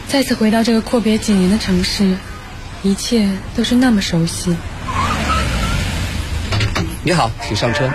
[0.08, 2.18] 再次回到这个阔别几年的城市，
[2.82, 4.54] 一切都是那么熟悉。
[7.02, 7.90] 你好，请上车。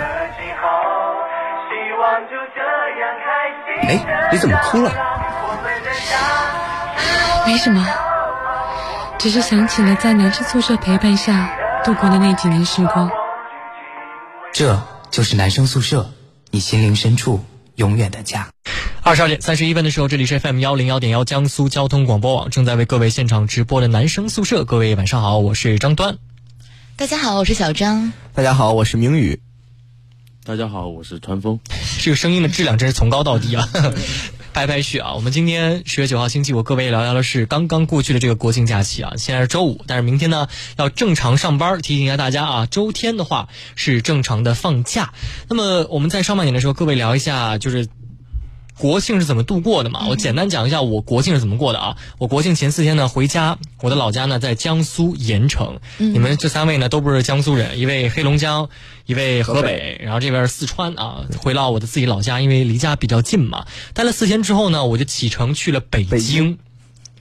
[3.83, 4.91] 哎，你怎么哭了？
[7.45, 7.87] 没什么。
[9.19, 11.53] 只是想起了在男生宿舍陪伴下
[11.83, 13.11] 度过的那几年时光。
[14.53, 16.09] 这就是男生宿舍，
[16.51, 17.43] 你心灵深处
[17.75, 18.47] 永远的家。
[19.01, 24.63] 二十二点三十一分的时候，这里是 FM 幺零幺点幺江苏交通广播网正在为各位现场直播的男生宿舍。
[24.63, 26.17] 各位晚上好，我是张端。
[26.95, 28.13] 大家好，我是小张。
[28.33, 29.41] 大家好，我是明宇。
[30.45, 31.59] 大家好，我是川风。
[31.99, 33.67] 这个声音的质量真是从高到低啊。
[34.59, 35.13] 排排序啊！
[35.13, 39.13] 我们今天十月九号星期五，各位聊聊的是刚刚过去的这个国庆假期啊。
[39.15, 41.81] 现在是周五，但是明天呢要正常上班。
[41.81, 45.13] 提醒一下大家啊，周天的话是正常的放假。
[45.47, 47.87] 那么我们在上半年的时候，各位聊一下，就是
[48.79, 50.07] 国庆是怎么度过的嘛？
[50.09, 51.97] 我简单讲一下我国庆是怎么过的啊。
[52.17, 55.81] 我国庆前四天呢回家，我的老家呢在江苏盐城。
[55.97, 58.69] 嗯你们这三位呢都不是江苏人，一位黑龙江，
[59.05, 61.25] 一位河北，然后这边是四川啊。
[61.37, 63.65] 回到我的自己老家，因为离家比较近嘛。
[63.93, 66.57] 待了四天之后呢，我就启程去了北京。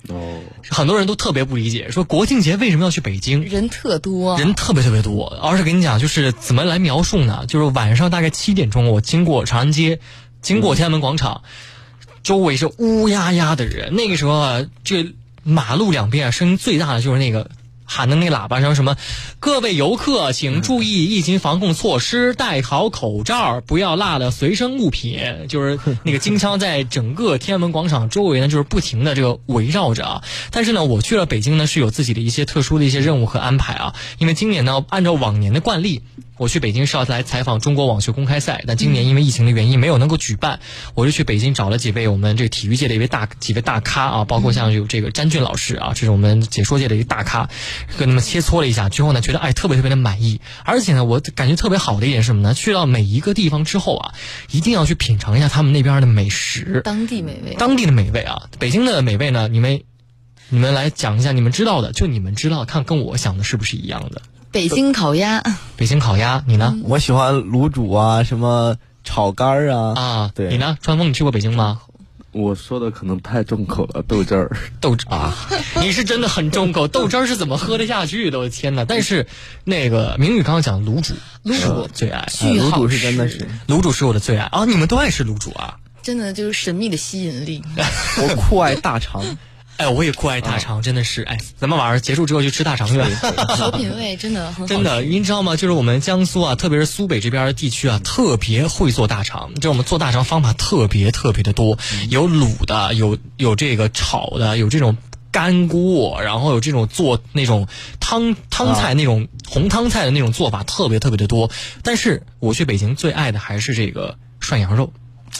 [0.08, 0.40] 哦，
[0.70, 3.42] 很多人都特别不理解，说国庆节为什么要去北京？
[3.42, 5.26] 人特多，人特别特别多。
[5.42, 7.44] 而是跟你讲，就是怎么来描述呢？
[7.46, 9.98] 就是晚上大概七点钟，我经过长安街，
[10.42, 11.42] 经过天安门广场，
[12.22, 13.94] 周围是乌压压的人。
[13.94, 17.50] 那个时候啊，这马路两边啊，声音最大的就是那个。
[17.90, 18.98] 喊的那喇叭声什么？
[19.40, 25.18] 各位游客请注意疫情防控措施，戴好口罩，不要落了随身物品。
[25.48, 30.22] 就是那个金枪在整个天安门广场周围呢，就是不停的这个围绕着啊。
[30.50, 33.94] 但是呢，我去了北京呢，是有自己的一些特殊的一些任务和安排啊。
[34.18, 36.02] 因为今年呢，按照往年的惯例。
[36.38, 40.60] 我去北京是要来采访中国网球公开赛，但今年因为疫情的原因没有能够举办，
[40.94, 47.50] 我就去北京找了几位我们这个体育界的一位大几位大咖啊，包括像有这个詹俊老师啊，这是我们解说界的一个大咖，
[47.98, 52.54] 跟他们切磋了一下之后呢，觉得哎特别特别的满意，而且呢，我感觉特别好的一点是什么呢？
[52.54, 54.14] 去到每一个地方之后啊，
[54.50, 59.82] 一定要去品尝一下他们那边的美食，当地美味，当地的美味啊，北京的美味呢，你们
[60.50, 64.22] 你们来讲一下你们知道的，就你们知道，看跟我想的是不是一样的。
[64.50, 65.42] 北京烤鸭，
[65.76, 66.76] 北京烤鸭，你呢？
[66.84, 70.30] 我喜欢卤煮啊，什么炒肝儿啊啊。
[70.34, 70.78] 对，你呢？
[70.80, 71.80] 川峰，你去过北京吗？
[72.32, 75.34] 我说的可能太重口了，豆汁儿，豆汁啊，
[75.82, 78.38] 你是真的很重口，豆汁儿是怎么喝得下去的？
[78.38, 78.84] 我的天哪！
[78.84, 79.26] 但是
[79.64, 84.64] 那个明宇刚刚讲卤煮，卤煮最爱，卤煮是真的是，卤煮是我的最爱啊！
[84.64, 85.78] 你们都爱吃卤煮啊？
[86.02, 87.62] 真的就是神秘的吸引力。
[88.22, 89.22] 我酷爱大肠。
[89.78, 92.96] 哎，我也酷爱大肠，真的是哎，咱们晚上结束之后去吃大肠去。
[92.96, 95.54] 有品味，真的很真的，您知道吗？
[95.54, 99.54] 就是我们江苏啊，特别是苏北这边的地区啊，特别会做大肠。
[99.54, 101.78] 就我们做大肠方法特别特别的多，
[102.10, 104.96] 有卤的，有有这个炒的，有这种
[105.30, 107.68] 干锅，然后有这种做那种
[108.00, 111.52] 汤汤菜那种红汤菜的那种做法，特别特别的多。
[111.84, 114.92] 但是我去北京最爱的还是这个涮羊肉。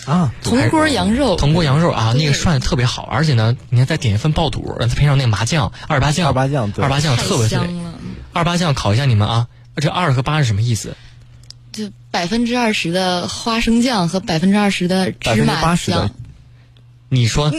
[0.07, 7.95] 啊，铜锅羊肉，铜锅羊肉啊，那个涮的特别好，而且呢，你看再点一份爆肚，再配上那个麻酱，二八酱，二八酱，二八酱特别香了。
[8.33, 10.97] 二八酱考一下你们啊，这二和八是什么意思？
[11.73, 16.11] 就百分之二十的花生酱和百分之二十的芝麻酱。
[17.09, 17.53] 你说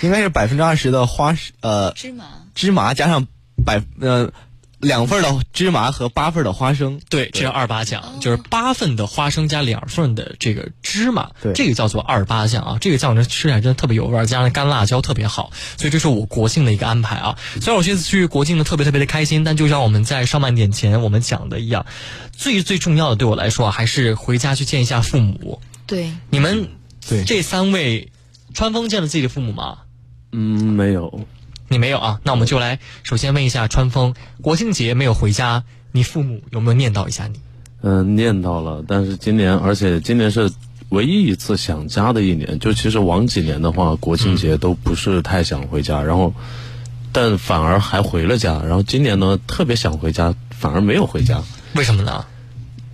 [0.00, 3.26] 应该是百分之二十的花呃芝麻芝麻加上
[3.64, 4.30] 百呃。
[4.78, 12.78] 两份的芝麻和八份的花生，对，这是二八酱，就是八份的花生加两份的这个芝麻，对，这个叫做二八酱啊。
[12.80, 17.38] 这个酱呢吃起来真的特别有味儿，加上干辣椒特别好，所以这是我国庆的一个安排啊。
[17.60, 21.86] 虽然我这次去国庆呢特别特别的开心，但就像我们在上半点前我们讲的一样，
[22.32, 25.62] 最最重要的对我来说啊还是回家去见一下父母。
[25.86, 26.68] 对，你们
[27.08, 28.10] 对这三位，
[28.52, 29.78] 川峰见了自己的父母吗？
[30.32, 31.26] 嗯，没有。
[31.68, 32.20] 你没有啊？
[32.24, 37.40] 那我们就来首先问一下川峰，国庆节没有回家，你父母有没有念叨一下你？
[37.82, 40.50] 嗯，念叨了，但是今年，而且今年是
[40.88, 42.58] 唯一一次想家的一年。
[42.58, 46.32] 就其实往几年的话，国庆节都不是太想回家，然后，
[47.12, 48.62] 但反而还回了家。
[48.62, 51.42] 然后今年呢，特别想回家，反而没有回家。
[51.74, 52.24] 为什么呢？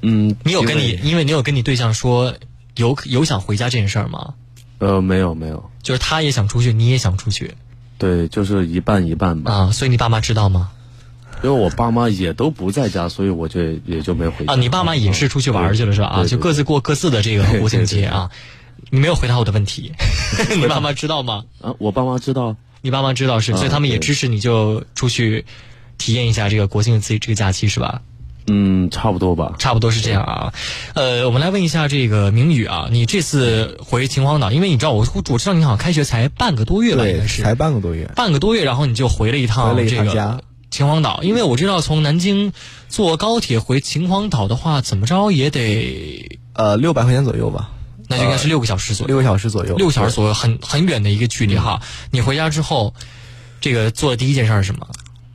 [0.03, 2.35] 嗯，你有跟你，因为你有跟你对象说
[2.77, 4.35] 有有想回家这件事儿吗？
[4.79, 7.55] 呃，没有没有，就是他也想出去，你也想出去。
[8.03, 9.53] 对，就是一半一半吧。
[9.53, 10.71] 啊，所以你爸妈知道吗？
[11.45, 14.45] 因为我爸妈也都不在家，所以我就也就没回。
[14.47, 16.09] 啊，你爸妈也是出去玩去了是吧？
[16.09, 18.29] 啊，就各自过各自的这个国庆节啊。
[18.91, 19.93] 你没有回答我的问题，
[20.59, 21.45] 你爸妈知道吗？
[21.61, 25.45] 啊，我爸妈知道，你爸妈知道是，所以他们也支持你就出去
[25.97, 28.03] 体验一下这个国庆自己这个假期是吧？
[28.47, 30.53] 嗯，差不多吧，差不多是这样啊。
[30.95, 37.43] 呃，我们来问一下这个明宇啊，你这次回秦皇岛，因为你知道我我知道你好像开学才半个多月吧，应该是。
[37.43, 42.53] 才半个多月，半个多月，然后你就回了一趟这个秦皇岛，因为我知道从南京
[42.89, 47.71] 坐高铁回秦皇岛的话，怎么着也得呃六百块钱左右吧，
[48.09, 51.81] 那就应该是六个小时左右，六个小时左右，六小时左右，很很远的一个距离哈。
[52.11, 52.95] 你回家之后，
[53.61, 54.87] 这个做的第一件事是什么？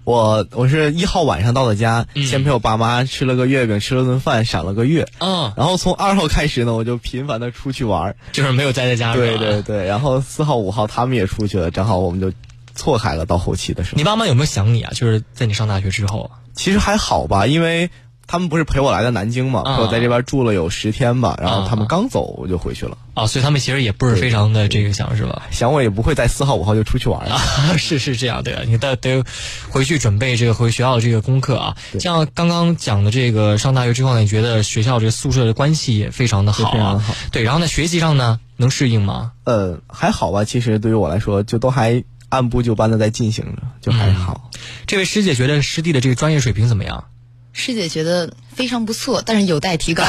[0.07, 5.05] 我我是一号晚上到的家，先陪我爸妈吃了个月饼，吃了顿饭，赏了个月。
[5.19, 9.13] 嗯，然后从二号开始呢，我就频繁的出去玩，就是没有待在家。
[9.13, 12.31] 对对对，然后四号五号他们也出去了，正好我们就
[12.73, 13.25] 错开了。
[13.25, 14.93] 到后期的时候，你爸妈有没有想你啊？
[14.95, 17.89] 就是在你上大学之后，其实还好吧，因为。
[18.27, 19.63] 他们不是陪我来的南京嘛？
[19.63, 22.97] 陪我在这边住了有十天吧，然后他们刚走我就回去了。
[23.13, 25.43] 啊，所以他们其实也不是非常的这个想是吧？
[25.49, 27.39] 想我也不会在四号五号就出去玩啊。
[27.77, 29.23] 是是这样的，你得得
[29.69, 31.77] 回去准备这个回学校的这个功课啊。
[31.99, 37.03] 像刚刚讲的这个上大学之后呢，你觉得学校这个宿舍的关系也非常的好啊？
[37.31, 39.31] 对，然后呢，学习上呢，能适应吗？
[39.45, 44.51] 呃，还好吧，其实对于我来说，就都还按部就班的在进行着，就还好。
[44.85, 47.05] 这位师姐觉得师弟的这个专业水平怎么样？
[47.57, 50.03] 师姐觉得非常不错，但是有待提高。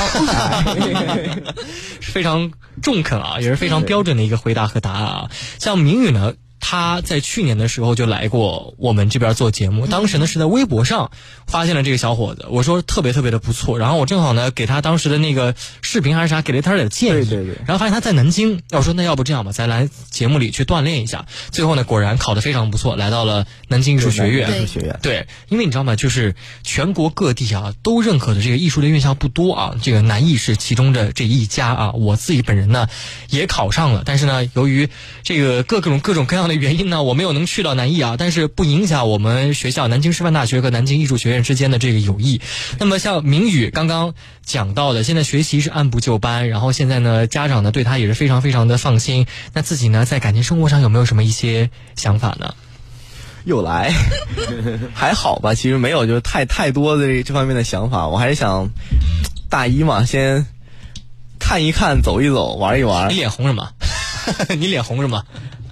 [2.01, 5.31] 非常中肯啊，也是非常标准的一个回答和答案啊。
[5.59, 6.35] 像明宇呢？
[6.61, 11.11] 他在去年的时候就来过我们这边做节目，当时呢是在微博上
[11.47, 26.35] 发现了这个小伙子，我说特别特别的不错，然后我正好呢给他当时的那个视频还是啥给了他点建议，对对对，然后发现他在南京，我说那要不这样吧，咱来节目里去锻炼一下，最后呢果然考得非常不错，来到了南京艺术学院，艺术学院，对，因为你知道吗，就是
[26.65, 32.89] 全国各地啊都认可的这个艺术类院校不多啊，这个南艺是其中的这一家啊，我自己本人呢
[33.31, 34.89] 也考上了，但是呢由于
[35.23, 42.41] 这个各种各种各样的原因呢，我没有能去到南艺啊，但是不影响我们学校南京师范大学和南京艺术学院之间的这个友谊。
[42.79, 49.27] 那么像明宇刚刚讲到的，现在学习是按部就班，然后现在呢，家长呢对他也是非常非常的放心。
[49.53, 52.55] 那自己呢，在感情生活上有没有什么一些想法呢？
[53.45, 53.93] 又来，
[54.93, 58.09] 还好吧，其实没有，就是太太多的这方面的想法。
[58.09, 58.71] 我还是想
[59.49, 60.45] 大一嘛，先
[61.39, 63.09] 看一看，走一走，玩一玩。
[63.09, 63.71] 你脸红什么？
[64.59, 65.25] 你脸红什么？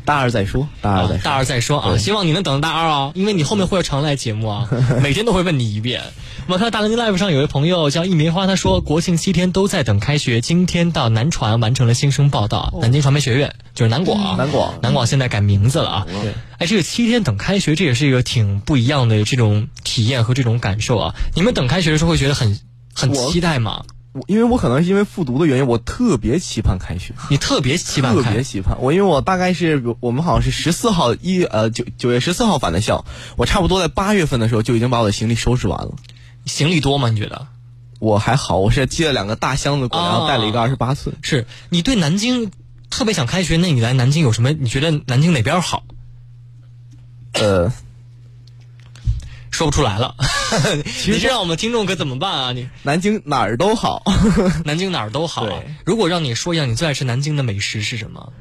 [0.07, 1.99] 大二再说，大二再说，大二再说啊！
[1.99, 4.71] 希望你能等到大二啊，因为你后面会有常来节目啊，
[5.03, 6.01] 每天都会问你一遍。
[6.47, 12.73] 我们看大南京 live 上有位朋友叫一棉花，他说国庆七天都在等开学，今天到南传完成了新生报道。
[12.81, 16.07] 南京传媒学院就是南广，南广，南广现在改名字了啊。
[16.07, 21.15] 对，哎，这个七天等开学，这也是一个挺不一样的这种体验和这种感受啊。
[21.35, 22.61] 你们等开学的时候会觉得很
[22.95, 23.83] 很期待吗？
[24.27, 27.14] 因为我可能是因为复读的原因，我特别期盼开学。
[27.31, 28.14] 你特别期盼？
[28.14, 28.77] 特别期盼。
[28.81, 33.05] 我因为我大概是我们好像是十四号一呃九九月十四号返的校，
[33.37, 35.95] 我差不多在八月份的时候就已经把我的行李收拾完了。
[36.45, 37.11] 行李多吗？
[37.11, 37.47] 你觉得？
[37.99, 41.17] 我还好，我是接了两个大箱子过来，然后带了一个二十八寸。
[41.23, 42.51] 是你对南京
[42.91, 43.57] 特别想开学？
[43.57, 44.53] 那你来南京有什么？
[44.53, 45.83] 你觉得南京哪边好？
[47.33, 47.73] 呃。
[49.57, 50.15] 说不出来了，
[51.09, 52.53] 你这让我们听众可怎么办啊？
[52.53, 54.03] 你南京哪儿都好，
[54.67, 55.49] 南京哪儿都好。
[55.87, 58.35] 如果让你说一下，你最爱吃南京的美食是什么？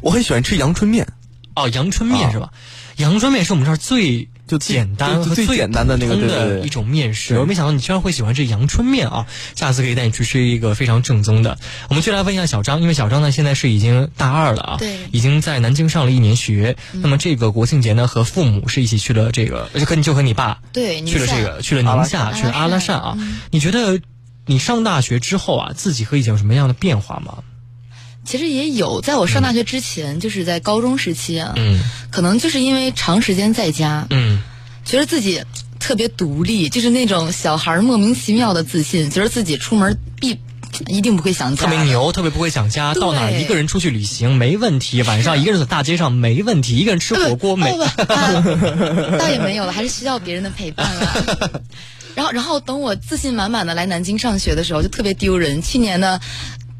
[0.00, 1.08] 我很喜欢吃阳春面。
[1.56, 2.52] 哦，阳春面是吧？
[2.98, 4.28] 阳春面是我们这儿最。
[4.46, 9.26] 就简单和最简单的那个的一种面食，我没想到你居然会喜欢这阳春面啊！
[9.56, 11.58] 下次可以带你去吃一个非常正宗的。
[11.88, 16.76] 我们就来问一下小张，因为小张呢现在是已经大二了啊，对，已经在南京上了一年学。
[16.92, 23.18] 那么这个国庆节呢，和父母是一起去了这个，就和你就和你爸对去了这个去了宁夏，去了阿拉善啊。
[23.50, 24.00] 你觉得
[24.46, 27.38] 你上大学之后啊，自己和以前有什么样的变化吗？
[28.26, 34.42] 其实也有，在我上大学之前，就是在高中时期啊，嗯，可能就是因为长时间在家，嗯。
[34.84, 35.42] 觉得自己
[35.80, 40.38] 特别独立，就是那种小孩莫名其妙的自信，觉得自己出门必
[40.86, 47.68] 一定不会想家，特别牛，特别不会想家，到哪一个人出去旅行没问题，晚上一个人在大街上没问题，一个人吃火锅没，
[49.18, 51.62] 倒也没有了，还是需要别人的陪伴了。
[52.14, 55.60] 然后，然后等我自信满满的来南京上学的时候，就特别丢人。
[55.60, 56.20] 去年的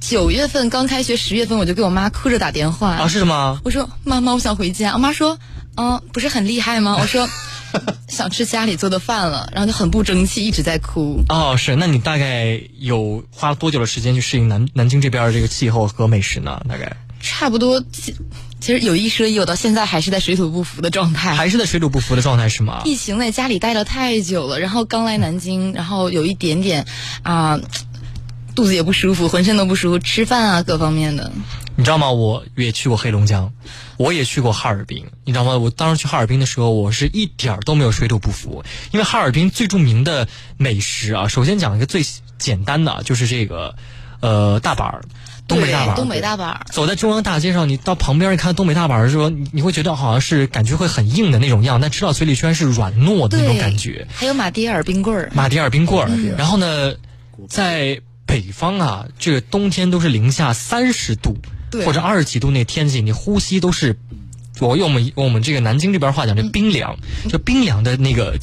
[0.00, 3.60] 九月份刚开学，十月份我就给我妈哭着打电话啊，是吗？
[3.64, 4.92] 我说妈妈，我想回家。
[4.92, 5.38] 我妈 说，
[5.76, 6.96] 嗯，不是很厉害吗？
[7.00, 7.28] 我说。
[8.08, 11.22] 想吃家里做的饭了，然后就很不争气，一直在哭。
[11.28, 16.62] 哦，是，那你大概有花多久的时间去适应南南京这边的这个气候和美食呢？
[16.66, 21.34] 大概差不多，其实有一说一，我到现在还是在水土不服的状态。
[21.34, 22.80] 还是在水土不服的状态是吗？
[22.86, 26.86] 疫情在家里待了太久了，然后刚来南京，然后有一点点
[27.24, 27.60] 啊，
[28.56, 31.30] 肚子也不舒服，浑身都不舒服，吃饭啊各方面的。
[31.76, 32.10] 你知道吗？
[32.10, 33.52] 我也去过黑龙江，
[33.98, 35.04] 我也去过哈尔滨。
[35.24, 35.58] 你知道吗？
[35.58, 40.26] 我当时去哈尔滨的时候，我是一点儿都没有水土不服，因为哈尔滨最著名的
[40.56, 42.02] 美食啊，首先讲一个最
[42.38, 43.76] 简单的，就是这个，
[44.20, 45.02] 呃，大板儿，
[45.46, 45.96] 东北大板儿。
[45.96, 46.66] 东北大板儿。
[46.72, 54.08] 走在中央大街上，你到旁边一看东北大板儿的时候，你你会觉得好像是感觉会很硬的那种样，但吃到嘴里居然是软糯的那种感觉。
[54.14, 55.30] 还有马迭尔冰棍儿。
[55.34, 56.08] 马迭尔冰棍儿。
[56.38, 56.94] 然后呢，
[57.48, 61.36] 在北方啊，这个冬天都是零下三十度。
[61.84, 63.98] 或者二十几度那天气，你呼吸都是，
[64.60, 66.96] 我用我们我们这个南京这边话讲，这冰凉，
[67.28, 68.38] 就冰凉的那个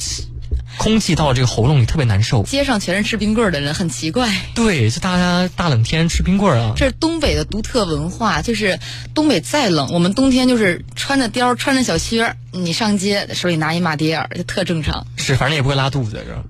[0.76, 2.44] 空气到了这个喉咙里特别难受。
[2.44, 4.30] 街上全是吃冰棍的人，很奇怪。
[4.54, 6.74] 对，就大家大冷天吃冰棍啊。
[6.76, 8.78] 这是东北的独特文化，就是
[9.14, 15.04] 东北再冷，我们冬天就是穿着貂穿着小靴你上街手里拿一马迭尔，就特正常。
[15.16, 16.44] 是，反正也不会拉肚子，是吧？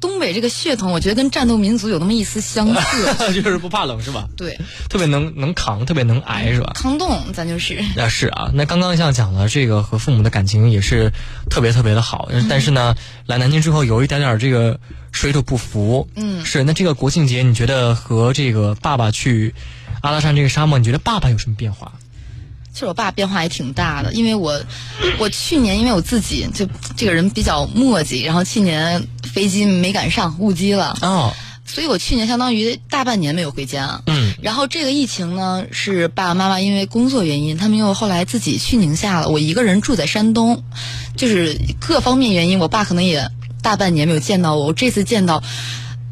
[0.00, 4.28] 东北这个血统，我觉得跟战斗民族有那么一丝相似， 就是不怕冷是吧？
[4.36, 4.58] 对，
[4.90, 6.72] 特别能能扛，特别能挨是吧？
[6.74, 7.82] 抗冻，咱就是。
[7.96, 11.10] 那是啊，那刚刚像讲了这个和父母的感情也是
[11.50, 12.94] 特别特别的好，但是呢，
[13.26, 14.78] 来南京之后有一点点这个
[15.12, 16.08] 水土不服。
[16.14, 16.62] 嗯，是。
[16.62, 19.54] 那这个国庆节，你觉得和这个爸爸去
[20.02, 21.92] 阿拉善这个沙漠，你觉得爸爸有什么变化？
[22.76, 24.60] 其实我爸变化也挺大的，因为我
[25.18, 30.94] 我去年因为我自己就这个人比较磨叽，然后去年飞机没赶上，误机了。
[31.00, 31.32] 哦。
[31.64, 34.02] 所以我去年相当于大半年没有回家。
[34.04, 34.34] 嗯。
[34.42, 39.30] 然后这个疫情呢，是爸爸妈妈因为工作原因，他们又后来自己去宁夏了。
[39.30, 40.62] 我一个人住在山东，
[41.16, 43.26] 就是各方面原因，我爸可能也
[43.62, 44.66] 大半年没有见到我。
[44.66, 45.42] 我这次见到，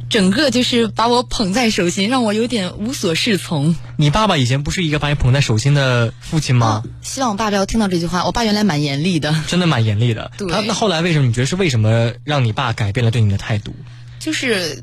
[0.09, 3.75] 整个就是把我捧在手心，让我有点无所适从。
[3.97, 6.83] 你爸爸以前不是一个把你捧在手心的父亲吗？
[7.03, 8.25] 希望我爸不要听到这句话。
[8.25, 10.31] 我爸原来蛮严厉的，真的蛮严厉的。
[10.39, 10.49] 对。
[10.49, 11.27] 他那后来为什么？
[11.27, 13.75] 你觉得是为什么让你爸改变了对你的态度？
[14.19, 14.83] 就是。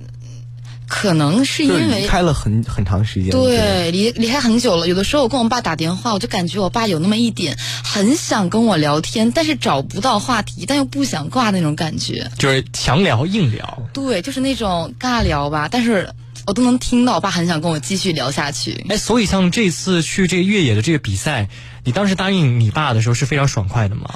[0.94, 4.89] 可能是因为离开了很很长时间，对，离离开很久了。
[4.89, 13.84] 有的时候我跟我爸打电话，我就感觉我爸有那么一点很想跟我聊天，但是找不到话题，但又不想挂那种感觉，就是强聊硬聊。
[13.94, 16.10] 对，就是那种尬聊吧，但是
[16.46, 18.86] 我都能听到我爸很想跟我继续聊下去。
[18.89, 21.48] 哎，所以像这次去这个越野的这个比赛，
[21.86, 24.10] 你当时答应你爸的时候是非常爽快的吗？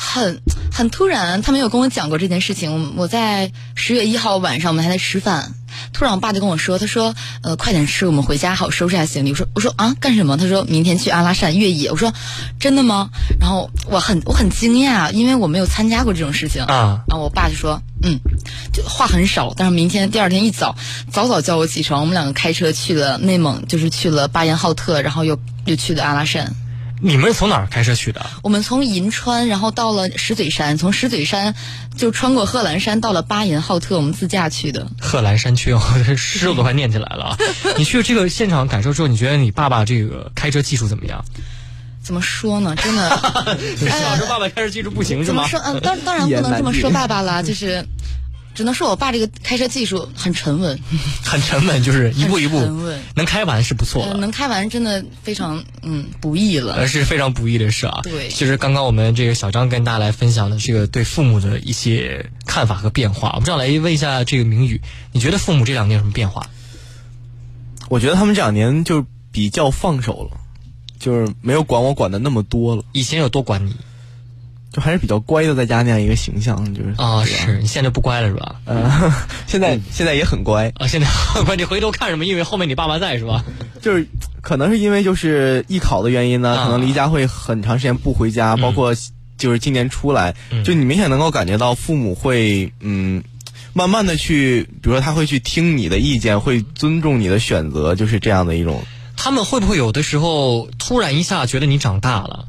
[0.00, 0.40] 很
[0.72, 2.94] 很突然，他没有跟我讲过这件事情。
[2.96, 5.54] 我在十月一号晚上，我们还在吃饭。
[5.92, 11.90] 突然，我爸就跟我说：“他说，呃，快点吃，我们回家好收拾下行李。”我说：“我说啊，干什么？”他说明天去阿拉善越野。
[11.90, 12.12] 我说
[12.60, 17.02] ：“真的吗？”然后我很我很惊讶，因为我没有参加过这种事情啊。
[17.08, 18.20] 然后我爸就说：“嗯，
[18.72, 20.76] 就话很少，但是明天第二天一早
[21.10, 26.54] 早早叫我起床，我们两个开车去了内蒙，就是去了巴彦浩特，然后又又去了阿拉善。”
[27.00, 28.24] 你们是从哪儿开车去的？
[28.42, 31.54] 我们从银川，然后到了石嘴山，从石嘴山
[31.96, 34.86] 就穿过贺兰山，到了巴彦浩特，我们自驾去的。
[35.00, 35.74] 贺兰山区，
[36.16, 37.36] 诗我都快念起来了。
[37.78, 41.24] 你去了这个现场感受之后，你觉得你爸爸这个开车技术怎么样？
[42.02, 42.74] 怎么说呢？
[42.76, 43.08] 真的，
[43.76, 45.46] 小时候爸爸开车技术不行是吗？
[45.48, 45.72] 怎么说？
[45.72, 47.86] 嗯，当当然不能这么说爸爸了，就是。
[48.54, 50.78] 只能说我爸这个开车技术很沉稳，
[51.24, 54.14] 很沉稳，就是一步一步沉稳，能开完是不错了。
[54.16, 58.00] 能开完真的非常嗯不易了，是非常不易的事啊。
[58.02, 63.30] 对，就是刚刚我们这个小张跟大家来分享的这个对父母的一些看法和变化。
[63.34, 64.80] 我们这样来问一下这个明宇，
[65.12, 66.48] 你觉得父母这两年有什么变化？
[67.88, 70.40] 我觉得他们这两年就比较放手了，
[70.98, 72.82] 就是没有管我管的那么多了。
[72.92, 73.76] 以前有多管你？
[74.78, 78.54] 就还是比较乖的，在家那样一个形象，就是啊，是你现在不乖了是吧？
[78.66, 78.88] 嗯，
[79.48, 81.56] 现在现在也很乖啊，现在 很乖。
[81.56, 82.24] 你回头看什么？
[82.24, 83.44] 因为后面你爸妈在是吧？
[83.82, 84.06] 就是
[84.40, 88.94] 可能是因为就是艺考的原因呢，可能离家会很长时间不回家，包括
[89.36, 93.22] 就是今年出来，就你明显能够感觉到父母会嗯，
[93.72, 98.80] 慢慢的去，比如说他会去听你的意见，会尊重你的选择，就是这样的一种。
[99.16, 102.46] 他们会不会有的时候突然一下觉得你长大了？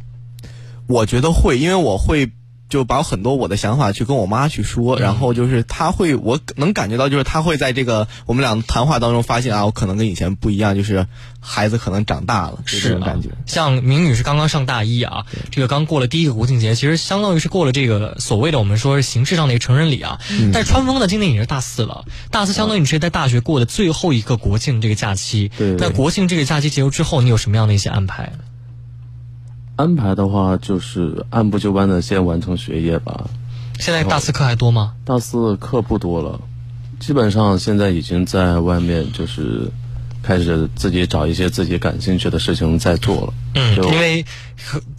[0.90, 2.32] 我觉得会，因为我会
[2.68, 11.06] 就把很多我的想法去跟我妈去说，然后就是她会，我能感觉到就是她会在这个我们俩谈话当中发现啊，我可能跟以前不一样，就是
[11.40, 13.30] 孩子可能长大了，是这种感觉。
[13.46, 20.20] 像明女士刚刚上大一啊，这个刚过了第一个国庆节，其实相当于是过了这个所谓的我们说形式上的一个成人礼啊。
[20.32, 25.52] 嗯但是川峰呢，今年已经是大四了，大四相当于你是在大学过的最后一个国庆这个假期。
[25.56, 28.32] 对那国庆这个假期结束之后，你有什么样的一些安排？
[29.80, 33.30] 安排的话，就是按部就班的先完成学业吧。
[33.80, 34.96] 现在大四课还多吗？
[35.06, 36.42] 大四课不多了，
[37.00, 39.72] 基本上现在已经在外面就是
[40.22, 43.34] 开始自己找一些自己感兴趣的事情在做了。
[43.56, 44.26] 嗯，因为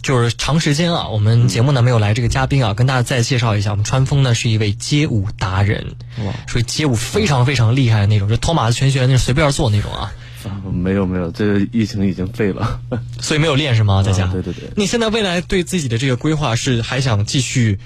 [0.01, 5.93] 就是长时间啊，我们节目呢没有来这个嘉宾啊，跟大家再介绍一下，我们川峰呢是一位街舞达人，
[6.25, 10.11] 哇，所以街舞非常非常厉害的那种，就托马斯全旋那种随便做那种啊。
[10.71, 12.79] 没有没有，这个疫情已经废了，
[13.19, 14.01] 所以没有练是吗？
[14.03, 14.27] 在家？
[14.31, 14.63] 对对对。
[14.75, 17.79] 你现在未来对自己的这个规划是还想继续，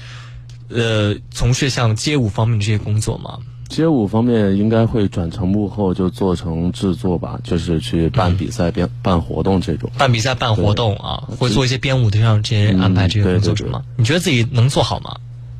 [0.69, 3.39] 呃，从事像街舞方面的这些工作吗？
[3.67, 9.89] 街舞方面应该会转成幕后，就做成制作吧，就是去办比赛、办办活动这种。
[9.97, 13.81] 办比赛、办活动啊，会做一些编舞的上这些安排这些工作是吗？
[13.97, 15.17] 你觉得自己能做好吗？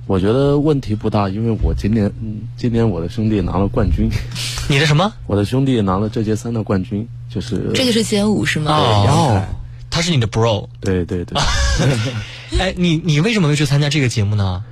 [0.08, 2.12] 我觉得问题不大，因为我今年，
[2.56, 4.08] 今年我的兄弟拿了冠军。
[4.70, 5.12] 你的什么？
[5.26, 8.72] 我的兄弟拿了这届三的冠军，就是这个是街舞是吗？
[8.72, 9.44] 哦，
[9.90, 10.68] 他是你的 bro。
[10.80, 11.40] 对对对。
[12.60, 14.64] 哎，你你为什么会去参加这个节目呢？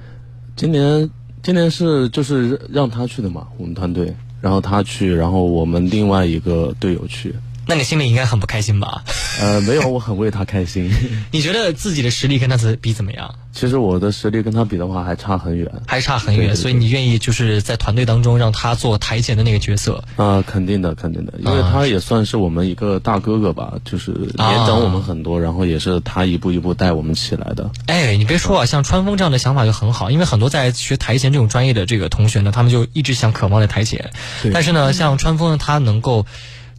[0.56, 1.10] 今年
[1.42, 7.34] 今年是就是让他去的嘛，我们团队，然后他去，然后我们另外一个队友去。
[7.66, 9.04] 那你心里应该很不开心吧？
[9.40, 10.92] 呃，没有，我很为他开心。
[11.32, 13.34] 你觉得自己的实力跟他比怎么样？
[13.54, 16.56] 其实我的实力跟他比的话还差很远，还差很远。
[16.56, 20.04] 所以你愿意就是在团队当中让他做台前的那个角色？
[20.16, 27.70] 啊，肯定的，肯定的，因为他也算是我们一个大哥哥吧，就是年长我们很多，然后也是他一步一步带我们起来的。
[27.86, 34.12] 哎，你别说啊，像川峰这样的想法就很好，因为很多在学台前这种专业的这个同学呢，他们就一直想渴望在台前，
[34.52, 36.26] 但是呢，像川峰他能够。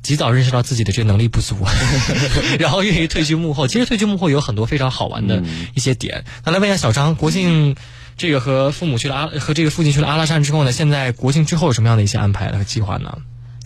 [0.04, 1.56] 及早认识到自己的这个能力不足，
[2.60, 3.66] 然后愿意退居幕后。
[3.66, 5.42] 其实退居幕后有很多非常好玩的
[5.74, 6.24] 一些点。
[6.44, 7.74] 那来问一下小张，国庆
[8.16, 10.70] 这个和父母去了阿和这个父亲去了阿拉善之后呢？
[10.70, 13.16] 现在国庆之后有什么样的一些安排和计划呢？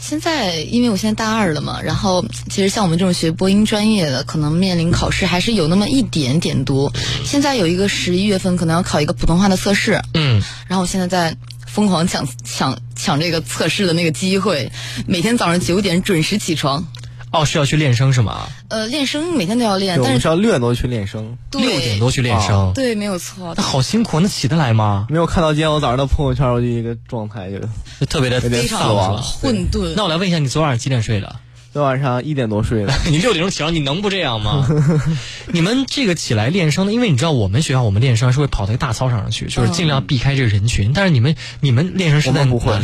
[0.01, 6.93] 现在因为我现在大二了嘛，然后其实像我们这种学播音专业的，可能面临考试还是有那么一点点多。
[7.25, 11.37] 现在有一个十一月份可能要考一个普通话的测试，嗯，然后我现在在。
[11.79, 14.73] 疯狂抢抢抢这个测试的那个机会，
[15.07, 16.85] 每天早上九点准时起床。
[17.31, 18.49] 哦，是要去练声是吗？
[18.67, 23.55] 呃，练声每天都要练，但是要六点多去练声，六点多去练声，对，没有错。
[23.57, 25.07] 那好辛苦，那起得来吗？
[25.09, 29.95] 没有看到今天我早上的朋友圈，我就一个状态就特别的非常混沌。
[29.95, 31.37] 那我来问一下，你昨晚几点睡的？
[31.79, 34.67] 昨晚上一点多睡的， 你六点钟起床，你能不这样吗？
[35.53, 40.93] 你们这个起来练声的，因为你知道我们学校我们练声是会跑到一个大操场上去，就是尽量避开这个人群。
[40.93, 42.77] 但是你们你们练声是在不会，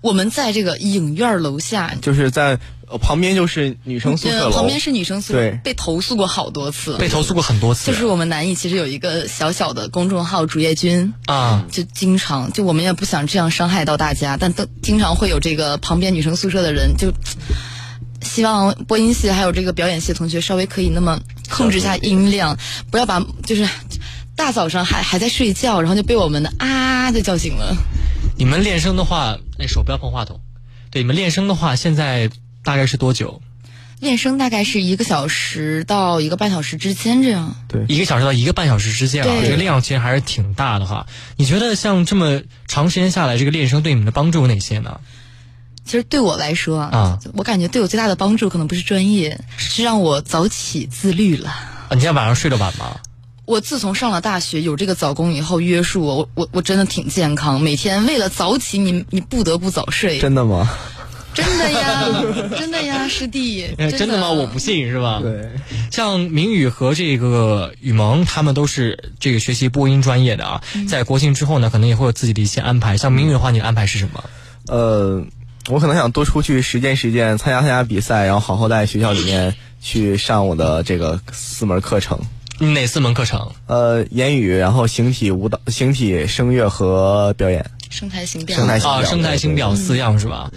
[0.00, 2.58] 我们在这个影院楼下，就是在
[3.00, 7.92] 旁边就是女生宿舍旁边是女生宿舍，被投诉过好多次，被投诉过很多次。
[7.92, 17.12] 就是我们南艺其实有一个小小的公众号主页君啊，就经常就我们也不想这样伤害到大家，但都经常会有这个旁边女生宿舍的人就。
[18.22, 22.56] 希望播音系还有这个表演系同学稍微可以那么控制一下音量，
[22.90, 23.68] 不要把就是
[24.36, 27.76] 大早上还还在睡觉，然后就被我们的啊就叫醒了。
[28.36, 30.40] 你们练声的话，那手不要碰话筒。
[30.90, 32.30] 对，你们练声的话，现在
[32.64, 33.40] 大概是多久？
[34.00, 37.54] 练声大概是一个小时到一个半小时之间这样。
[37.68, 41.06] 对，一个小时到一个半小时之间啊，这个量其实还是挺大的哈。
[41.36, 45.00] 你觉得像这么长时间下来，这个练声对你们的帮助有哪些呢？
[45.90, 51.48] 其实对我来说啊，我感觉对我最大的帮助可能不是专业，是让我早起自律了。
[51.48, 53.00] 啊，你今天晚上睡得晚吗？
[53.44, 57.60] 我自从上了大学有这个早功以后，约束我，我我我真的挺健康。
[57.60, 60.20] 每天为了早起，你你不得不早睡。
[60.20, 60.70] 真的吗？
[61.34, 62.04] 真的呀，
[62.56, 63.66] 真的呀，师弟。
[63.98, 64.30] 真的吗？
[64.30, 65.18] 我不信是吧？
[65.20, 65.50] 对。
[65.90, 70.62] 像明宇和这个雨萌，他们都是这个学习播音专业的啊。
[70.88, 72.96] 在国庆之后呢，可能也会有自己的一些安排。
[72.96, 74.22] 像明宇的话，你的安排是什么？
[74.68, 75.26] 呃。
[75.68, 82.18] 我可能想多出去实践实践，参加参加比赛，然后好好在学校里面去上我的这个四门课程。
[82.58, 83.52] 哪四门课程？
[83.66, 87.70] 呃，言语，然后形体舞蹈、形体声乐和表演。
[87.88, 88.56] 声台形表。
[88.56, 90.50] 啊，声台形表四样是吧？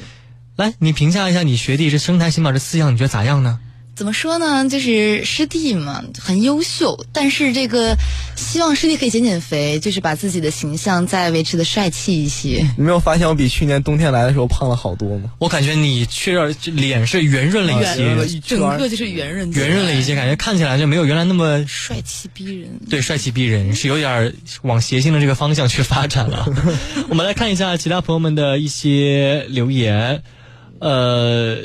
[0.56, 3.60] 来，你评价一下你学弟这声台形表这四样，你觉得咋样呢？
[3.96, 4.68] 怎么说呢？
[4.68, 7.96] 就是师弟嘛，很优秀，但是这个
[8.36, 12.68] 希望师弟可以减减肥，就是把自己的形象再维持的帅气一些。
[12.76, 15.32] 你没有发现我比去年冬天来的时候胖了好多吗？
[15.38, 22.70] 我感觉你确实脸是圆润了一些，整个就是圆润，圆润了一些，感觉看起来就没有原来那么帅气逼人。
[22.90, 24.34] 对，帅气逼人是有点
[24.64, 26.48] 往谐星的这个方向去发展了。
[27.10, 30.24] 我们来看一下其他朋友们的一些留言，
[30.80, 31.58] 呃。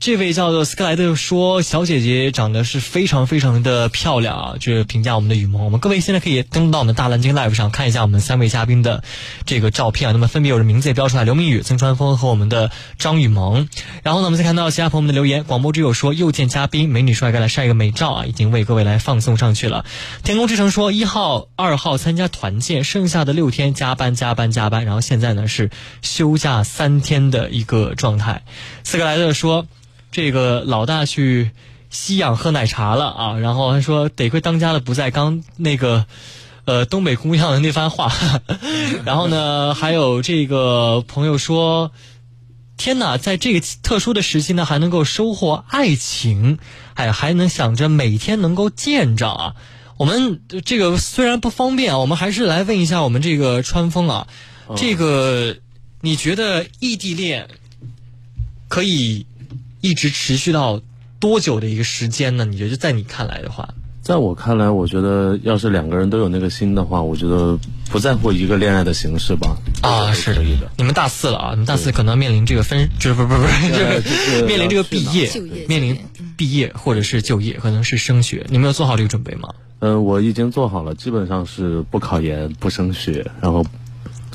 [0.00, 5.64] 这位叫做斯克莱特说：“小姐姐长得是非常非常的漂亮啊！”就是评价我们的雨萌。
[5.64, 9.02] 我们各位现在可以登录到我们大蓝鲸 Live 上看一下我们三位嘉宾的
[9.44, 10.12] 这个照片啊。
[10.12, 13.68] 那么分别有着名字也标出来：刘明宇、曾川峰和我们的张雨萌。
[14.04, 15.42] 然后呢，我们再看到其他朋友们的留言。
[15.42, 19.84] 广播之友说：“又见嘉宾，美女帅哥来晒一个美照啊！”已经为各位来放送上去了。
[20.22, 25.70] 天空之城说：“一号、二号参加团建，剩下的六天加班加班加班，然后现在呢是
[26.02, 28.44] 休假三天的一个状态。”
[28.84, 29.66] 斯克莱特说。
[30.10, 31.50] 这个老大去
[31.90, 36.06] 吸氧喝奶茶了啊，然后他说得亏当家的不在，刚那个
[36.64, 38.12] 呃东北姑娘的那番话，
[39.04, 41.92] 然后呢还有这个朋友说，
[42.76, 46.58] 天哪，在这个特殊的时期呢还能够收获爱情，
[46.94, 49.54] 哎还能想着每天能够见着啊，
[49.96, 54.26] 我们这个虽然不方便啊，我们还是来问一下我们这个川风啊，
[54.76, 55.56] 这个
[56.00, 57.48] 你觉得异地恋
[58.68, 59.26] 可以？
[59.80, 60.80] 一直持续到
[61.20, 62.44] 多久的一个时间呢？
[62.44, 63.68] 你觉得在你看来的话，
[64.02, 67.58] 在我看来，我觉得要是两个人都有那个心的话，我觉得
[67.90, 69.56] 不在乎一个恋爱的形式吧。
[69.82, 70.70] 啊，是可以的。
[70.76, 75.30] 你们大四了啊，你们大四可能面临这个分， 就是不不不就是面临这个 毕业，
[75.68, 75.98] 面临
[76.36, 78.46] 毕业或者是就业，可能是升学。
[78.48, 79.50] 你们有做好这个准备吗？
[79.80, 83.64] 嗯，我已经做好了，基本上是不考研不升学，然后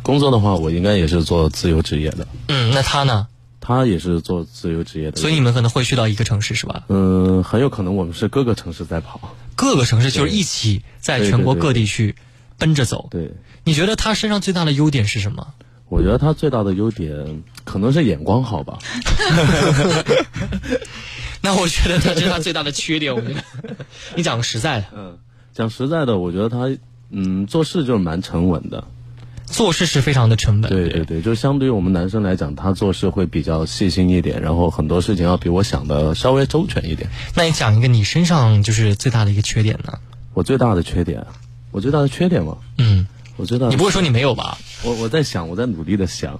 [0.02, 2.28] 工作的话，我应该也是做自由职业的。
[2.48, 3.28] 嗯，那他呢？
[3.66, 6.84] 他也是做自由职业的，所以你们可能会去到一个城市，是吧？
[6.89, 12.16] 嗯，很有可能我们是各个城市在跑，各个城市就是一起在全国各地去
[12.57, 13.07] 奔着走。
[13.09, 13.32] 对，
[13.64, 15.53] 你觉得他身上最大的优点是什么？
[15.88, 18.80] 我觉得他最大的优点可能是眼光好吧。
[21.41, 23.16] 那我觉得他这是他最大的缺点。
[23.16, 23.43] 我觉得，
[24.16, 25.18] 你讲个实在的，嗯，
[25.53, 26.76] 讲实在的，我觉得他
[27.11, 28.84] 嗯做事就是蛮沉稳的。
[29.46, 30.70] 做事是非常的沉稳。
[30.70, 37.10] 对对对，就相对于我们男生来讲，他做事会比较细心一点，然后很多事情要比我想的稍微周全一点。
[37.36, 40.00] 那你讲一个你身上就是最大的一个缺点呢？
[40.34, 41.26] 我最大的缺点，
[41.72, 42.58] 我最大的缺点吗？
[42.78, 43.68] 嗯，我最大。
[43.68, 44.58] 你不会说你没有吧？
[44.84, 46.39] 我我在想，我在努力的想。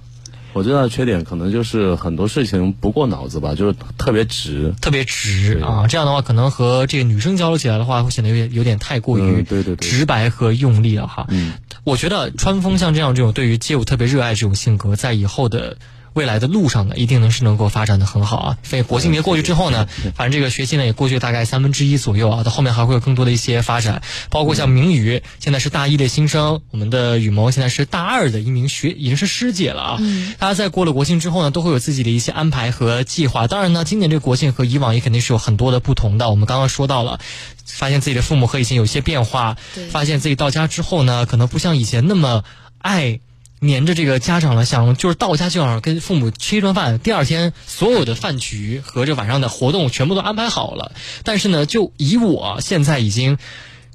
[0.52, 5.88] 我最大的缺点可能就是很多事情不过脑子吧，就是特别直，特别直啊。
[5.88, 11.26] 这样的话，可能和这个女生交流起来的话，会显得有点有点太过于对对直白和用力了哈。
[11.28, 15.76] 嗯，我觉得川风像这样这种对于街舞特别热爱这种性格，在以后的。
[16.14, 18.58] 未来的路上呢，一定能是能够发展的很好啊！
[18.62, 24.00] 所以国庆节过去之后呢，反正这个学期呢也过去大概三分之一左右啊，到后面还会有更多的一些发展，
[24.30, 29.96] 包括像明宇现在是大一的新生，我们的雨萌现在是大二的一名学，已经是师姐了啊。
[29.98, 30.34] 嗯。
[30.38, 33.48] 大家在过了国庆之后呢，都会有自己的一些安排和计划。
[33.48, 36.30] 当然呢，今年这个国庆和以往也肯定是有很多的不同的。
[36.30, 37.18] 我们刚刚说到了，
[37.66, 39.56] 发现自己的父母和以前有些变化，
[39.90, 42.44] 发现自己到家之后呢，可能不像以前那么
[42.78, 43.18] 爱。
[43.64, 50.92] 黏着这个家长了，想就是到家就想跟父母吃一顿饭，第二天所有的饭局和这晚上的活动全部都安排好了。
[51.22, 53.38] 但是呢，就以我现在已经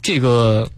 [0.01, 0.70] 这个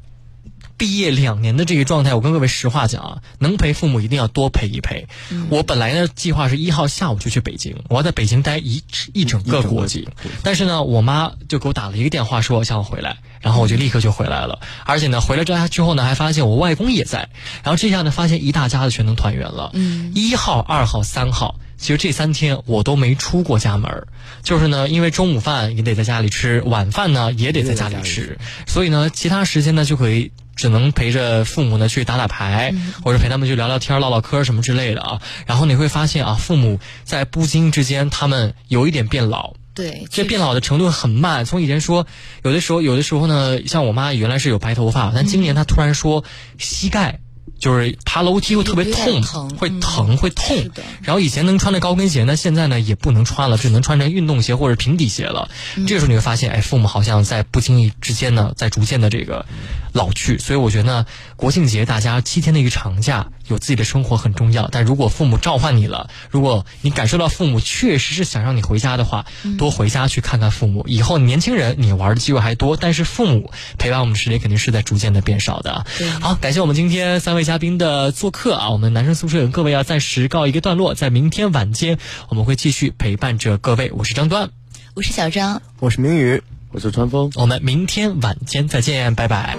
[0.81, 5.07] 毕业两年的这个状态，我跟各位实话讲啊，能陪父母一定要多陪一陪。
[5.51, 8.81] 我本来呢计划是一号下午就去北京，我要在北京待一
[9.13, 10.07] 一整个国庆。
[10.41, 13.17] 但是呢，我妈就给我打了一个电话，说我想回来。
[13.41, 17.29] 然后我就立刻就回来了，而且呢，回来这之后呢，还发现我外公也在，
[17.63, 19.69] 然后这下呢，发现一大家子全能团圆了。
[19.73, 24.07] 嗯，一号、二号、三号，其实这三天我都没出过家门
[24.43, 32.71] 就是呢，因为中午饭也得在家里吃，晚饭呢也得在家里吃，所以呢，其他时间呢就可以只能陪着父母呢去打打牌，
[33.03, 35.19] 或者陪他们去聊聊天、唠唠嗑什么之类的啊。
[35.47, 39.55] 然后你会发现啊，父母在不经之间，他们有一点变老。
[39.73, 41.45] 对，这变老的程度很慢。
[41.45, 42.05] 从以前说，
[42.43, 46.23] 有的时候，有的时候呢，像我妈原来是有白头发，但今年她突然说
[46.59, 47.21] 膝盖。
[47.61, 50.57] 就是爬楼梯会特别痛，会疼会痛。
[51.03, 55.47] 然后以前能穿的高跟鞋呢，现在呢也不能穿了，只能穿成运动鞋或者平底鞋了。
[55.87, 59.45] 这个时候你会发现，哎，父母好像在不经意之间呢，在逐渐的这个
[59.93, 60.39] 老去。
[60.39, 61.05] 所以我觉得
[61.41, 64.69] 国庆节大家七天的一个长假，有自己的生活很重要。
[64.71, 69.25] 但如果父母召唤你了，如果你感受到父母确实是想让你回家的话，
[69.57, 70.85] 多回家去看看父母。
[70.87, 75.83] 以后年轻人你玩的机会还多，但是父母陪伴我们时间肯定是在逐渐的变少的。
[76.19, 77.41] 好，感谢我们今天三位。
[77.43, 81.97] 嘉宾的做客啊，我们男生宿舍各位要暂时告一个段落，在明天晚间
[82.29, 83.91] 我们会继续陪伴着各位。
[83.95, 84.51] 我是张端，
[84.93, 89.57] 我是小张，我是明宇，我是川风，我们明天晚间再见，拜拜。